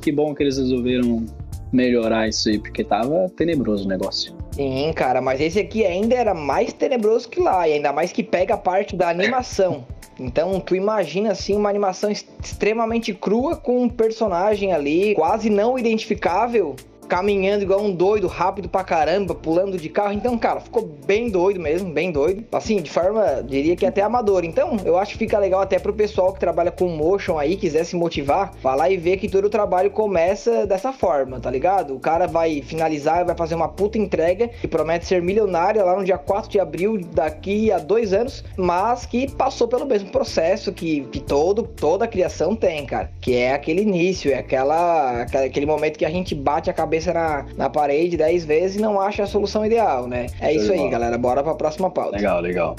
que 0.00 0.10
bom 0.10 0.34
que 0.34 0.42
eles 0.42 0.56
resolveram 0.56 1.24
melhorar 1.72 2.28
isso 2.28 2.48
aí, 2.48 2.58
porque 2.58 2.82
tava 2.82 3.28
tenebroso 3.36 3.84
o 3.84 3.88
negócio. 3.88 4.34
Sim, 4.52 4.92
cara, 4.94 5.20
mas 5.20 5.40
esse 5.40 5.60
aqui 5.60 5.84
ainda 5.86 6.14
era 6.14 6.34
mais 6.34 6.72
tenebroso 6.72 7.28
que 7.28 7.40
lá, 7.40 7.68
e 7.68 7.74
ainda 7.74 7.92
mais 7.92 8.10
que 8.10 8.22
pega 8.22 8.54
a 8.54 8.58
parte 8.58 8.96
da 8.96 9.08
animação. 9.08 9.84
Então, 10.22 10.60
tu 10.60 10.76
imagina 10.76 11.32
assim 11.32 11.56
uma 11.56 11.70
animação 11.70 12.10
extremamente 12.10 13.14
crua 13.14 13.56
com 13.56 13.84
um 13.84 13.88
personagem 13.88 14.70
ali 14.70 15.14
quase 15.14 15.48
não 15.48 15.78
identificável 15.78 16.76
caminhando 17.10 17.64
igual 17.64 17.82
um 17.82 17.92
doido, 17.92 18.28
rápido 18.28 18.68
pra 18.68 18.84
caramba, 18.84 19.34
pulando 19.34 19.76
de 19.76 19.88
carro. 19.88 20.12
Então, 20.12 20.38
cara, 20.38 20.60
ficou 20.60 20.88
bem 21.04 21.28
doido 21.28 21.58
mesmo, 21.58 21.92
bem 21.92 22.12
doido. 22.12 22.44
Assim, 22.52 22.80
de 22.80 22.88
forma, 22.88 23.42
diria 23.42 23.74
que 23.74 23.84
até 23.84 24.00
amador. 24.00 24.44
Então, 24.44 24.76
eu 24.84 24.96
acho 24.96 25.12
que 25.12 25.18
fica 25.18 25.36
legal 25.36 25.60
até 25.60 25.80
pro 25.80 25.92
pessoal 25.92 26.32
que 26.32 26.38
trabalha 26.38 26.70
com 26.70 26.86
motion 26.86 27.36
aí, 27.36 27.56
quiser 27.56 27.82
se 27.82 27.96
motivar, 27.96 28.54
falar 28.62 28.90
e 28.90 28.96
ver 28.96 29.16
que 29.16 29.28
todo 29.28 29.46
o 29.46 29.50
trabalho 29.50 29.90
começa 29.90 30.64
dessa 30.64 30.92
forma, 30.92 31.40
tá 31.40 31.50
ligado? 31.50 31.96
O 31.96 31.98
cara 31.98 32.28
vai 32.28 32.62
finalizar, 32.62 33.24
vai 33.26 33.34
fazer 33.34 33.56
uma 33.56 33.68
puta 33.68 33.98
entrega 33.98 34.48
e 34.62 34.68
promete 34.68 35.04
ser 35.04 35.20
milionário 35.20 35.84
lá 35.84 35.96
no 35.96 36.04
dia 36.04 36.16
4 36.16 36.48
de 36.48 36.60
abril 36.60 37.00
daqui 37.12 37.72
a 37.72 37.78
dois 37.78 38.12
anos, 38.12 38.44
mas 38.56 39.04
que 39.04 39.28
passou 39.32 39.66
pelo 39.66 39.84
mesmo 39.84 40.10
processo 40.10 40.72
que, 40.72 41.00
que 41.10 41.18
todo, 41.18 41.64
toda 41.64 42.04
a 42.04 42.08
criação 42.08 42.54
tem, 42.54 42.86
cara. 42.86 43.10
Que 43.20 43.34
é 43.34 43.52
aquele 43.52 43.82
início, 43.82 44.30
é 44.30 44.38
aquela, 44.38 45.22
aquele 45.22 45.66
momento 45.66 45.98
que 45.98 46.04
a 46.04 46.10
gente 46.10 46.36
bate 46.36 46.70
a 46.70 46.72
cabeça 46.72 46.99
cabeça 47.00 47.14
na, 47.14 47.46
na 47.56 47.70
parede 47.70 48.16
10 48.16 48.44
vezes 48.44 48.76
e 48.76 48.80
não 48.80 49.00
acha 49.00 49.22
a 49.22 49.26
solução 49.26 49.64
ideal, 49.64 50.06
né? 50.06 50.26
É 50.40 50.52
isso 50.52 50.72
aí, 50.72 50.88
galera. 50.88 51.16
Bora 51.16 51.42
pra 51.42 51.54
próxima 51.54 51.90
pauta. 51.90 52.16
Legal, 52.16 52.40
legal. 52.40 52.76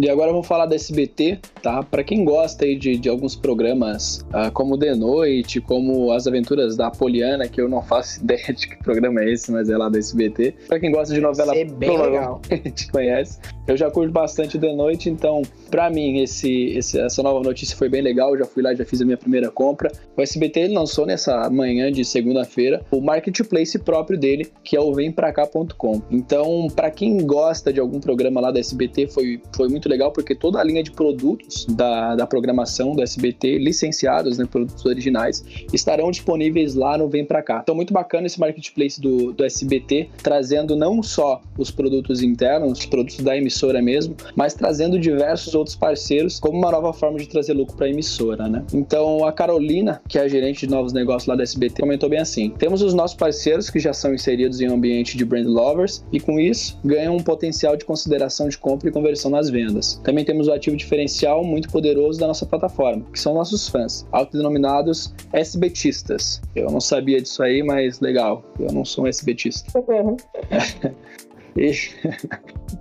E 0.00 0.08
agora 0.08 0.30
vamos 0.30 0.46
falar 0.46 0.66
da 0.66 0.76
SBT, 0.76 1.38
tá? 1.62 1.82
Para 1.82 2.04
quem 2.04 2.24
gosta 2.24 2.64
aí 2.64 2.76
de, 2.76 2.96
de 2.96 3.08
alguns 3.08 3.34
programas, 3.34 4.24
uh, 4.28 4.50
como 4.52 4.78
The 4.78 4.94
Noite, 4.94 5.60
como 5.60 6.12
As 6.12 6.26
Aventuras 6.26 6.76
da 6.76 6.90
Poliana, 6.90 7.48
que 7.48 7.60
eu 7.60 7.68
não 7.68 7.82
faço 7.82 8.20
ideia 8.22 8.52
de 8.52 8.68
que 8.68 8.76
programa 8.82 9.22
é 9.22 9.32
esse, 9.32 9.50
mas 9.50 9.68
é 9.68 9.76
lá 9.76 9.88
da 9.88 9.98
SBT. 9.98 10.54
Para 10.68 10.78
quem 10.78 10.92
gosta 10.92 11.12
de 11.12 11.20
novela, 11.20 11.52
Ser 11.52 11.70
bem 11.72 11.98
legal. 11.98 12.40
a 12.50 12.54
gente 12.54 12.90
conhece. 12.90 13.38
Eu 13.66 13.76
já 13.76 13.90
curto 13.90 14.12
bastante 14.12 14.58
The 14.58 14.72
Noite, 14.72 15.10
então, 15.10 15.42
para 15.70 15.90
mim, 15.90 16.20
esse, 16.20 16.76
esse, 16.76 17.00
essa 17.00 17.22
nova 17.22 17.42
notícia 17.42 17.76
foi 17.76 17.88
bem 17.88 18.00
legal. 18.00 18.32
Eu 18.32 18.40
já 18.40 18.44
fui 18.44 18.62
lá, 18.62 18.72
já 18.74 18.84
fiz 18.84 19.00
a 19.00 19.04
minha 19.04 19.16
primeira 19.16 19.50
compra. 19.50 19.90
O 20.16 20.22
SBT 20.22 20.60
ele 20.60 20.74
lançou 20.74 21.04
nessa 21.04 21.50
manhã 21.50 21.90
de 21.90 22.04
segunda-feira 22.04 22.84
o 22.90 23.00
Marketplace 23.00 23.55
próprio 23.78 24.18
dele, 24.18 24.50
que 24.62 24.76
é 24.76 24.80
o 24.80 24.92
vempracá.com. 24.92 26.02
Então, 26.10 26.68
para 26.74 26.90
quem 26.90 27.18
gosta 27.18 27.72
de 27.72 27.80
algum 27.80 28.00
programa 28.00 28.40
lá 28.40 28.50
da 28.50 28.60
SBT, 28.60 29.08
foi, 29.08 29.40
foi 29.54 29.68
muito 29.68 29.88
legal, 29.88 30.12
porque 30.12 30.34
toda 30.34 30.60
a 30.60 30.64
linha 30.64 30.82
de 30.82 30.90
produtos 30.90 31.66
da, 31.66 32.14
da 32.14 32.26
programação 32.26 32.94
do 32.94 33.02
SBT, 33.02 33.58
licenciados, 33.58 34.38
né, 34.38 34.46
produtos 34.50 34.84
originais, 34.84 35.44
estarão 35.72 36.10
disponíveis 36.10 36.74
lá 36.74 36.98
no 36.98 37.08
Vem 37.08 37.24
Pra 37.24 37.42
Cá. 37.42 37.60
Então, 37.62 37.74
muito 37.74 37.92
bacana 37.92 38.26
esse 38.26 38.38
marketplace 38.38 39.00
do, 39.00 39.32
do 39.32 39.44
SBT, 39.44 40.10
trazendo 40.22 40.76
não 40.76 41.02
só 41.02 41.40
os 41.56 41.70
produtos 41.70 42.22
internos, 42.22 42.80
os 42.80 42.86
produtos 42.86 43.18
da 43.18 43.36
emissora 43.36 43.80
mesmo, 43.80 44.16
mas 44.34 44.54
trazendo 44.54 44.98
diversos 44.98 45.54
outros 45.54 45.76
parceiros 45.76 46.38
como 46.40 46.58
uma 46.58 46.70
nova 46.70 46.92
forma 46.92 47.18
de 47.18 47.28
trazer 47.28 47.52
lucro 47.52 47.76
para 47.76 47.86
a 47.86 47.90
emissora, 47.90 48.48
né? 48.48 48.64
Então, 48.72 49.24
a 49.24 49.32
Carolina, 49.32 50.00
que 50.08 50.18
é 50.18 50.22
a 50.22 50.28
gerente 50.28 50.66
de 50.66 50.72
novos 50.72 50.92
negócios 50.92 51.26
lá 51.26 51.34
da 51.34 51.42
SBT, 51.42 51.82
comentou 51.82 52.08
bem 52.08 52.20
assim: 52.20 52.50
temos 52.50 52.82
os 52.82 52.94
nossos 52.94 53.16
parceiros 53.16 53.45
que 53.70 53.78
já 53.78 53.92
são 53.92 54.12
inseridos 54.12 54.60
em 54.60 54.68
um 54.68 54.74
ambiente 54.74 55.16
de 55.16 55.24
brand 55.24 55.46
lovers 55.46 56.04
e 56.12 56.18
com 56.18 56.40
isso 56.40 56.78
ganham 56.84 57.16
um 57.16 57.22
potencial 57.22 57.76
de 57.76 57.84
consideração 57.84 58.48
de 58.48 58.58
compra 58.58 58.88
e 58.88 58.92
conversão 58.92 59.30
nas 59.30 59.48
vendas. 59.48 60.00
Também 60.02 60.24
temos 60.24 60.48
o 60.48 60.52
ativo 60.52 60.76
diferencial 60.76 61.44
muito 61.44 61.68
poderoso 61.70 62.18
da 62.18 62.26
nossa 62.26 62.44
plataforma, 62.44 63.04
que 63.12 63.20
são 63.20 63.34
nossos 63.34 63.68
fãs, 63.68 64.06
autodenominados 64.10 65.14
SBTistas. 65.32 66.40
Eu 66.54 66.70
não 66.70 66.80
sabia 66.80 67.20
disso 67.20 67.42
aí, 67.42 67.62
mas 67.62 68.00
legal, 68.00 68.44
eu 68.58 68.72
não 68.72 68.84
sou 68.84 69.04
um 69.04 69.06
SBTista. 69.06 69.78
Uhum. 69.78 70.16
e... 71.56 71.72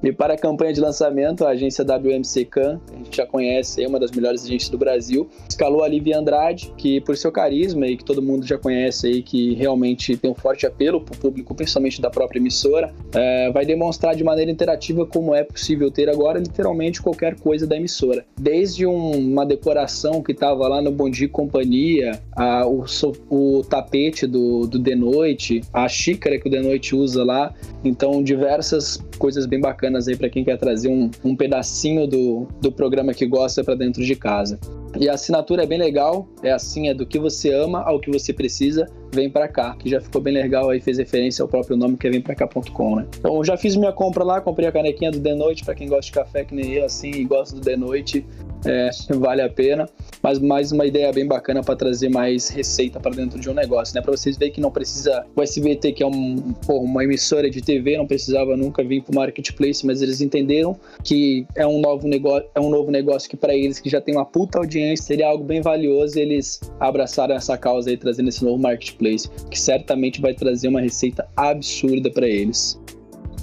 E 0.04 0.12
para 0.12 0.34
a 0.34 0.38
campanha 0.38 0.74
de 0.74 0.82
lançamento, 0.82 1.46
a 1.46 1.50
agência 1.50 1.84
WMC 1.84 2.46
Can, 2.46 2.80
a 2.94 2.98
gente 2.98 3.18
já 3.18 3.26
conhece, 3.26 3.84
é 3.84 3.88
uma 3.88 4.00
das 4.00 4.12
melhores 4.12 4.44
agências 4.44 4.70
do 4.70 4.78
Brasil, 4.78 5.28
escalou 5.50 5.84
a 5.84 5.88
Lívia 5.88 6.18
Andrade, 6.18 6.72
que 6.78 7.02
por 7.02 7.18
seu 7.18 7.32
carisma 7.32 7.88
e 7.88 7.98
que 7.98 8.04
todo 8.04 8.22
mundo 8.22 8.46
já 8.46 8.58
conhece 8.58 9.08
aí, 9.08 9.24
que 9.24 9.54
realmente 9.56 10.16
tem 10.18 10.30
um 10.30 10.36
forte 10.36 10.66
apelo 10.66 11.02
para 11.02 11.16
o 11.16 11.18
público, 11.18 11.56
principalmente 11.56 12.02
da 12.02 12.10
própria 12.10 12.40
emissora, 12.40 12.94
é, 13.14 13.52
vai 13.52 13.66
demonstrar 13.66 14.16
de 14.16 14.24
maneira 14.24 14.52
interativa 14.52 15.06
como 15.06 15.34
é 15.34 15.44
possível 15.44 15.90
ter 15.90 16.10
agora 16.10 16.40
literalmente 16.40 17.02
qualquer 17.02 17.36
coisa 17.40 17.66
da 17.66 17.76
emissora. 17.76 18.26
Desde 18.40 18.86
um, 18.86 19.12
uma 19.12 19.46
decoração 19.46 20.22
que 20.22 20.32
estava 20.32 20.68
lá 20.68 20.82
no 20.82 20.92
Bondi 20.92 21.28
Companhia, 21.28 22.20
a, 22.36 22.68
o, 22.68 22.86
o, 23.30 23.64
tapete 23.64 24.28
do, 24.28 24.68
do 24.68 24.82
The 24.82 24.96
Noite, 24.96 25.62
a 25.74 25.88
xícara 25.88 26.40
que 26.40 26.48
o 26.48 26.52
The 26.52 26.62
Noite 26.62 26.96
usa 26.96 27.24
lá, 27.24 27.54
então 27.84 28.24
diversas 28.66 29.00
coisas 29.18 29.46
bem 29.46 29.60
bacanas 29.60 30.08
aí 30.08 30.16
para 30.16 30.30
quem 30.30 30.44
quer 30.44 30.58
trazer 30.58 30.88
um, 30.88 31.10
um 31.24 31.36
pedacinho 31.36 32.08
do, 32.08 32.48
do 32.60 32.72
programa 32.72 33.14
que 33.14 33.26
gosta 33.26 33.64
para 33.64 33.76
dentro 33.76 34.04
de 34.04 34.16
casa. 34.16 34.60
E 34.98 35.10
a 35.10 35.14
assinatura 35.14 35.64
é 35.64 35.66
bem 35.66 35.78
legal, 35.78 36.28
é 36.42 36.52
assim, 36.52 36.90
é 36.90 36.94
do 36.94 37.06
que 37.06 37.20
você 37.20 37.54
ama 37.54 37.82
ao 37.82 38.00
que 38.00 38.10
você 38.12 38.32
precisa, 38.32 38.88
vem 39.14 39.30
para 39.30 39.48
cá, 39.48 39.76
que 39.76 39.90
já 39.90 40.00
ficou 40.00 40.22
bem 40.22 40.34
legal 40.34 40.70
aí, 40.70 40.80
fez 40.80 40.98
referência 40.98 41.42
ao 41.42 41.48
próprio 41.48 41.76
nome 41.76 41.98
que 41.98 42.08
é 42.08 42.10
vem 42.10 42.22
pra 42.22 42.36
cá.com, 42.36 42.96
né? 42.98 43.08
Então 43.18 43.44
já 43.44 43.58
fiz 43.58 43.76
minha 43.76 43.92
compra 43.92 44.24
lá, 44.24 44.42
comprei 44.42 44.68
a 44.68 44.72
canequinha 44.72 45.12
do 45.12 45.20
The 45.20 45.36
Noite 45.36 45.64
para 45.64 45.76
quem 45.76 45.88
gosta 45.88 46.06
de 46.06 46.12
café 46.12 46.44
que 46.44 46.54
nem 46.54 46.74
eu, 46.74 46.86
assim, 46.86 47.12
e 47.12 47.24
gosta 47.24 47.56
do 47.56 47.62
The 47.62 47.76
Noite 47.76 48.26
é, 48.66 48.90
vale 49.16 49.42
a 49.42 49.50
pena. 49.50 49.88
Mas 50.22 50.40
mais 50.40 50.72
uma 50.72 50.86
ideia 50.86 51.12
bem 51.14 51.26
bacana 51.26 51.62
para 51.62 51.76
trazer 51.76 52.10
mais 52.10 52.50
receita 52.50 53.00
para 53.00 53.12
dentro 53.12 53.40
de 53.40 53.50
um 53.50 53.54
negócio, 53.54 53.96
né? 53.96 54.02
Para 54.02 54.12
vocês 54.12 54.38
verem 54.38 54.54
que 54.54 54.62
não 54.62 54.72
precisa. 54.72 55.26
O 55.36 55.42
SBT, 55.42 55.92
que 55.94 56.04
é 56.04 56.08
um, 56.08 56.54
pô, 56.66 56.80
uma 56.80 57.04
emissora 57.04 57.50
de 57.50 57.62
TV, 57.62 57.98
não 57.98 58.08
precisava 58.08 58.58
nunca 58.58 58.84
vir 58.84 59.04
para 59.04 59.12
o 59.12 59.16
marketplace, 59.16 59.86
mas 59.86 60.02
eles 60.02 60.22
entenderam 60.22 60.76
que 61.04 61.46
é 61.56 61.66
um 61.66 61.80
novo 61.80 62.08
negócio, 62.08 62.48
é 62.56 62.60
um 62.60 62.70
novo 62.70 62.90
negócio 62.90 63.30
que 63.30 63.38
para 63.38 63.54
eles 63.54 63.80
que 63.80 63.90
já 63.90 64.02
tem 64.02 64.16
uma 64.16 64.26
puta 64.26 64.58
audiência 64.58 64.85
seria 64.96 65.28
algo 65.28 65.44
bem 65.44 65.62
valioso. 65.62 66.20
Eles 66.20 66.60
abraçaram 66.80 67.36
essa 67.36 67.58
causa 67.58 67.90
aí, 67.90 67.98
trazendo 67.98 68.30
esse 68.30 68.44
novo 68.44 68.62
marketplace, 68.62 69.30
que 69.50 69.60
certamente 69.60 70.20
vai 70.20 70.34
trazer 70.34 70.68
uma 70.68 70.82
receita 70.82 71.26
absurda 71.36 72.12
para 72.12 72.28
eles. 72.28 72.80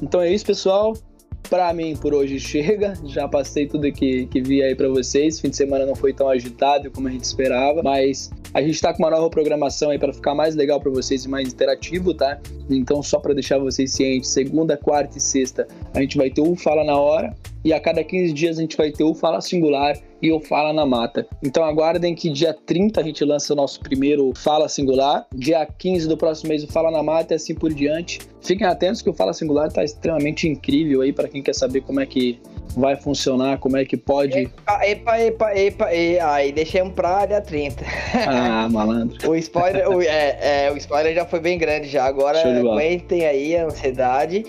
Então 0.03 0.21
é 0.21 0.31
isso, 0.33 0.45
pessoal. 0.45 0.95
Para 1.49 1.73
mim, 1.73 1.97
por 1.97 2.15
hoje 2.15 2.39
chega. 2.39 2.95
Já 3.07 3.29
passei 3.29 3.67
tudo 3.67 3.91
que, 3.93 4.27
que 4.27 4.41
vi 4.41 4.63
aí 4.63 4.75
para 4.75 4.89
vocês. 4.89 5.41
Fim 5.41 5.51
de 5.51 5.57
semana 5.57 5.87
não 5.87 5.95
foi 5.95 6.13
tão 6.13 6.29
agitado 6.29 6.91
como 6.91 7.09
a 7.09 7.11
gente 7.11 7.25
esperava, 7.25 7.83
mas 7.83 8.31
a 8.55 8.61
gente 8.61 8.75
está 8.75 8.93
com 8.93 9.03
uma 9.03 9.11
nova 9.11 9.29
programação 9.31 9.91
aí 9.91 9.99
para 9.99 10.13
ficar 10.13 10.35
mais 10.35 10.55
legal 10.55 10.81
para 10.81 10.91
vocês 10.91 11.25
e 11.25 11.29
mais 11.29 11.53
interativo, 11.53 12.15
tá? 12.15 12.41
Então, 12.69 13.03
só 13.03 13.19
para 13.19 13.35
deixar 13.35 13.59
vocês 13.59 13.93
cientes, 13.93 14.31
segunda, 14.31 14.77
quarta 14.77 15.19
e 15.19 15.21
sexta 15.21 15.67
a 15.95 16.01
gente 16.01 16.17
vai 16.17 16.31
ter 16.31 16.41
um 16.41 16.57
Fala 16.57 16.85
na 16.85 16.99
Hora 16.99 17.35
e 17.65 17.73
a 17.73 17.81
cada 17.81 18.03
15 18.03 18.33
dias 18.33 18.59
a 18.59 18.61
gente 18.61 18.77
vai 18.77 18.91
ter 18.91 19.05
o 19.05 19.15
Fala 19.15 19.41
Singular 19.41 19.97
e 20.23 20.31
o 20.31 20.41
Fala 20.41 20.73
na 20.73 20.87
Mata. 20.87 21.27
Então 21.43 21.65
aguardem 21.65 22.15
que 22.15 22.31
dia 22.31 22.55
30 22.55 23.01
a 23.01 23.03
gente 23.03 23.25
lança 23.25 23.53
o 23.53 23.57
nosso 23.57 23.81
primeiro 23.81 24.33
Fala 24.37 24.69
Singular, 24.69 25.27
dia 25.35 25.67
15 25.67 26.09
do 26.09 26.17
próximo 26.17 26.51
mês 26.51 26.63
o 26.63 26.69
Fala 26.69 26.91
na 26.91 27.03
Mata 27.03 27.35
e 27.35 27.37
assim 27.37 27.55
por 27.55 27.75
diante. 27.75 28.21
Fiquem 28.41 28.67
atentos 28.67 29.03
que 29.03 29.11
o 29.11 29.13
Fala 29.13 29.33
Singular 29.33 29.67
está 29.67 29.83
extremamente 29.83 30.49
incrível 30.49 31.01
aí 31.01 31.13
para 31.13 31.29
quem 31.29 31.43
quer 31.43 31.55
saber 31.55 31.81
como 31.83 32.01
é 32.01 32.07
que 32.07 32.41
vai 32.77 32.97
funcionar, 32.97 33.59
como 33.59 33.77
é 33.77 33.85
que 33.85 33.97
pode. 33.97 34.39
Epa, 34.39 34.87
epa, 34.87 35.21
epa, 35.21 35.59
epa, 35.59 35.95
e 35.95 36.19
aí 36.19 36.53
deixamos 36.53 36.95
pra 36.95 37.27
dia 37.27 37.41
30. 37.41 37.85
Ah, 38.27 38.69
malandro. 38.71 39.31
o 39.31 39.37
spoiler, 39.37 39.89
o, 39.89 40.01
é, 40.01 40.67
é, 40.67 40.73
o 40.73 40.77
spoiler 40.77 41.15
já 41.15 41.25
foi 41.25 41.41
bem 41.41 41.59
grande 41.59 41.89
já. 41.89 42.05
Agora 42.05 42.41
aguentem 42.41 43.27
aí 43.27 43.57
a 43.57 43.67
ansiedade. 43.67 44.45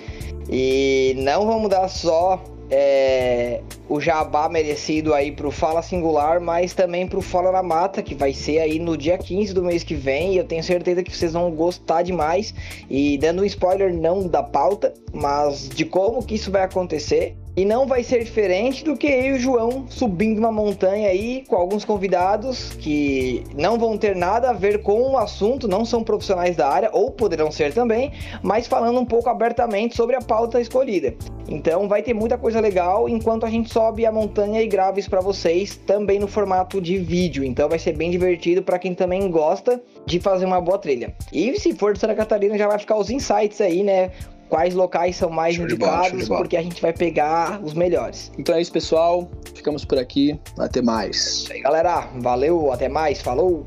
E 0.50 1.16
não 1.18 1.46
vamos 1.46 1.70
dar 1.70 1.88
só 1.88 2.44
é, 2.76 3.62
o 3.88 4.02
jabá 4.02 4.50
merecido 4.50 5.14
aí 5.14 5.32
pro 5.32 5.52
Fala 5.52 5.84
Singular, 5.84 6.42
mas 6.42 6.74
também 6.74 7.08
pro 7.08 7.22
Fala 7.22 7.52
na 7.52 7.62
Mata, 7.62 8.02
que 8.02 8.16
vai 8.16 8.34
ser 8.34 8.58
aí 8.60 8.80
no 8.80 8.98
dia 8.98 9.16
15 9.16 9.54
do 9.54 9.64
mês 9.64 9.84
que 9.84 9.94
vem. 9.94 10.34
E 10.34 10.38
eu 10.38 10.44
tenho 10.44 10.64
certeza 10.64 11.04
que 11.04 11.16
vocês 11.16 11.34
vão 11.34 11.52
gostar 11.52 12.02
demais. 12.02 12.52
E 12.90 13.20
dando 13.20 13.44
um 13.44 13.46
spoiler 13.46 13.94
não 13.94 14.28
da 14.28 14.42
pauta, 14.42 14.92
mas 15.14 15.70
de 15.70 15.86
como 15.86 16.26
que 16.26 16.34
isso 16.34 16.50
vai 16.50 16.64
acontecer. 16.64 17.36
E 17.56 17.66
não 17.66 17.86
vai 17.86 18.04
ser 18.04 18.24
diferente 18.24 18.84
do 18.84 18.98
que 18.98 19.06
eu 19.06 19.22
e 19.22 19.32
o 19.34 19.40
João 19.40 19.86
subindo 19.88 20.40
uma 20.40 20.52
montanha 20.52 21.10
aí 21.10 21.44
com 21.48 21.56
alguns 21.56 21.86
convidados 21.86 22.74
que 22.80 23.44
não 23.56 23.78
vão 23.78 23.96
ter 23.96 24.16
nada 24.16 24.50
a 24.50 24.54
ver 24.54 24.82
com 24.82 25.12
o 25.12 25.18
assunto, 25.18 25.68
não 25.68 25.86
são 25.86 26.04
profissionais 26.04 26.56
da 26.56 26.68
área, 26.68 26.90
ou 26.92 27.12
poderão 27.12 27.52
ser 27.52 27.72
também, 27.72 28.12
mas 28.42 28.66
falando 28.66 29.00
um 29.00 29.06
pouco 29.06 29.30
abertamente 29.30 29.96
sobre 29.96 30.16
a 30.16 30.22
pauta 30.22 30.60
escolhida. 30.60 31.14
Então 31.48 31.88
vai 31.88 32.02
ter 32.02 32.14
muita 32.14 32.40
coisa 32.40 32.60
legal 32.60 33.08
enquanto 33.08 33.46
a 33.46 33.50
gente 33.50 33.72
sobe 33.72 34.06
a 34.06 34.12
montanha 34.12 34.62
e 34.62 34.68
grava 34.68 35.00
isso 35.00 35.10
para 35.10 35.22
vocês 35.22 35.76
também 35.76 36.20
no 36.20 36.28
formato 36.28 36.82
de 36.82 36.98
vídeo. 36.98 37.44
Então 37.44 37.70
vai 37.70 37.78
ser 37.78 37.94
bem 37.94 38.10
divertido 38.10 38.64
para 38.64 38.80
quem 38.80 38.96
também 38.96 39.30
gosta 39.30 39.80
de 40.06 40.20
fazer 40.20 40.46
uma 40.46 40.60
boa 40.60 40.80
trilha. 40.80 41.14
E 41.32 41.60
se 41.60 41.74
for 41.74 41.94
de 41.94 42.00
Santa 42.00 42.16
Catarina 42.16 42.58
já 42.58 42.68
vai 42.68 42.80
ficar 42.80 42.98
os 42.98 43.12
insights 43.12 43.62
aí, 43.62 43.84
né? 43.84 44.12
Quais 44.50 44.74
locais 44.74 45.16
são 45.16 45.30
mais 45.30 45.56
show 45.56 45.66
indicados, 45.66 46.28
bola, 46.28 46.42
porque 46.42 46.58
a 46.58 46.62
gente 46.62 46.82
vai 46.82 46.94
pegar 46.94 47.62
os 47.64 47.74
melhores. 47.74 48.32
Então 48.38 48.56
é 48.56 48.62
isso, 48.62 48.72
pessoal. 48.72 49.30
Ficamos 49.56 49.86
por 49.86 49.98
aqui. 49.98 50.40
Até 50.58 50.82
mais. 50.82 51.48
É 51.50 51.60
galera. 51.60 52.08
Valeu, 52.20 52.72
até 52.72 52.90
mais. 52.90 53.22
Falou. 53.22 53.66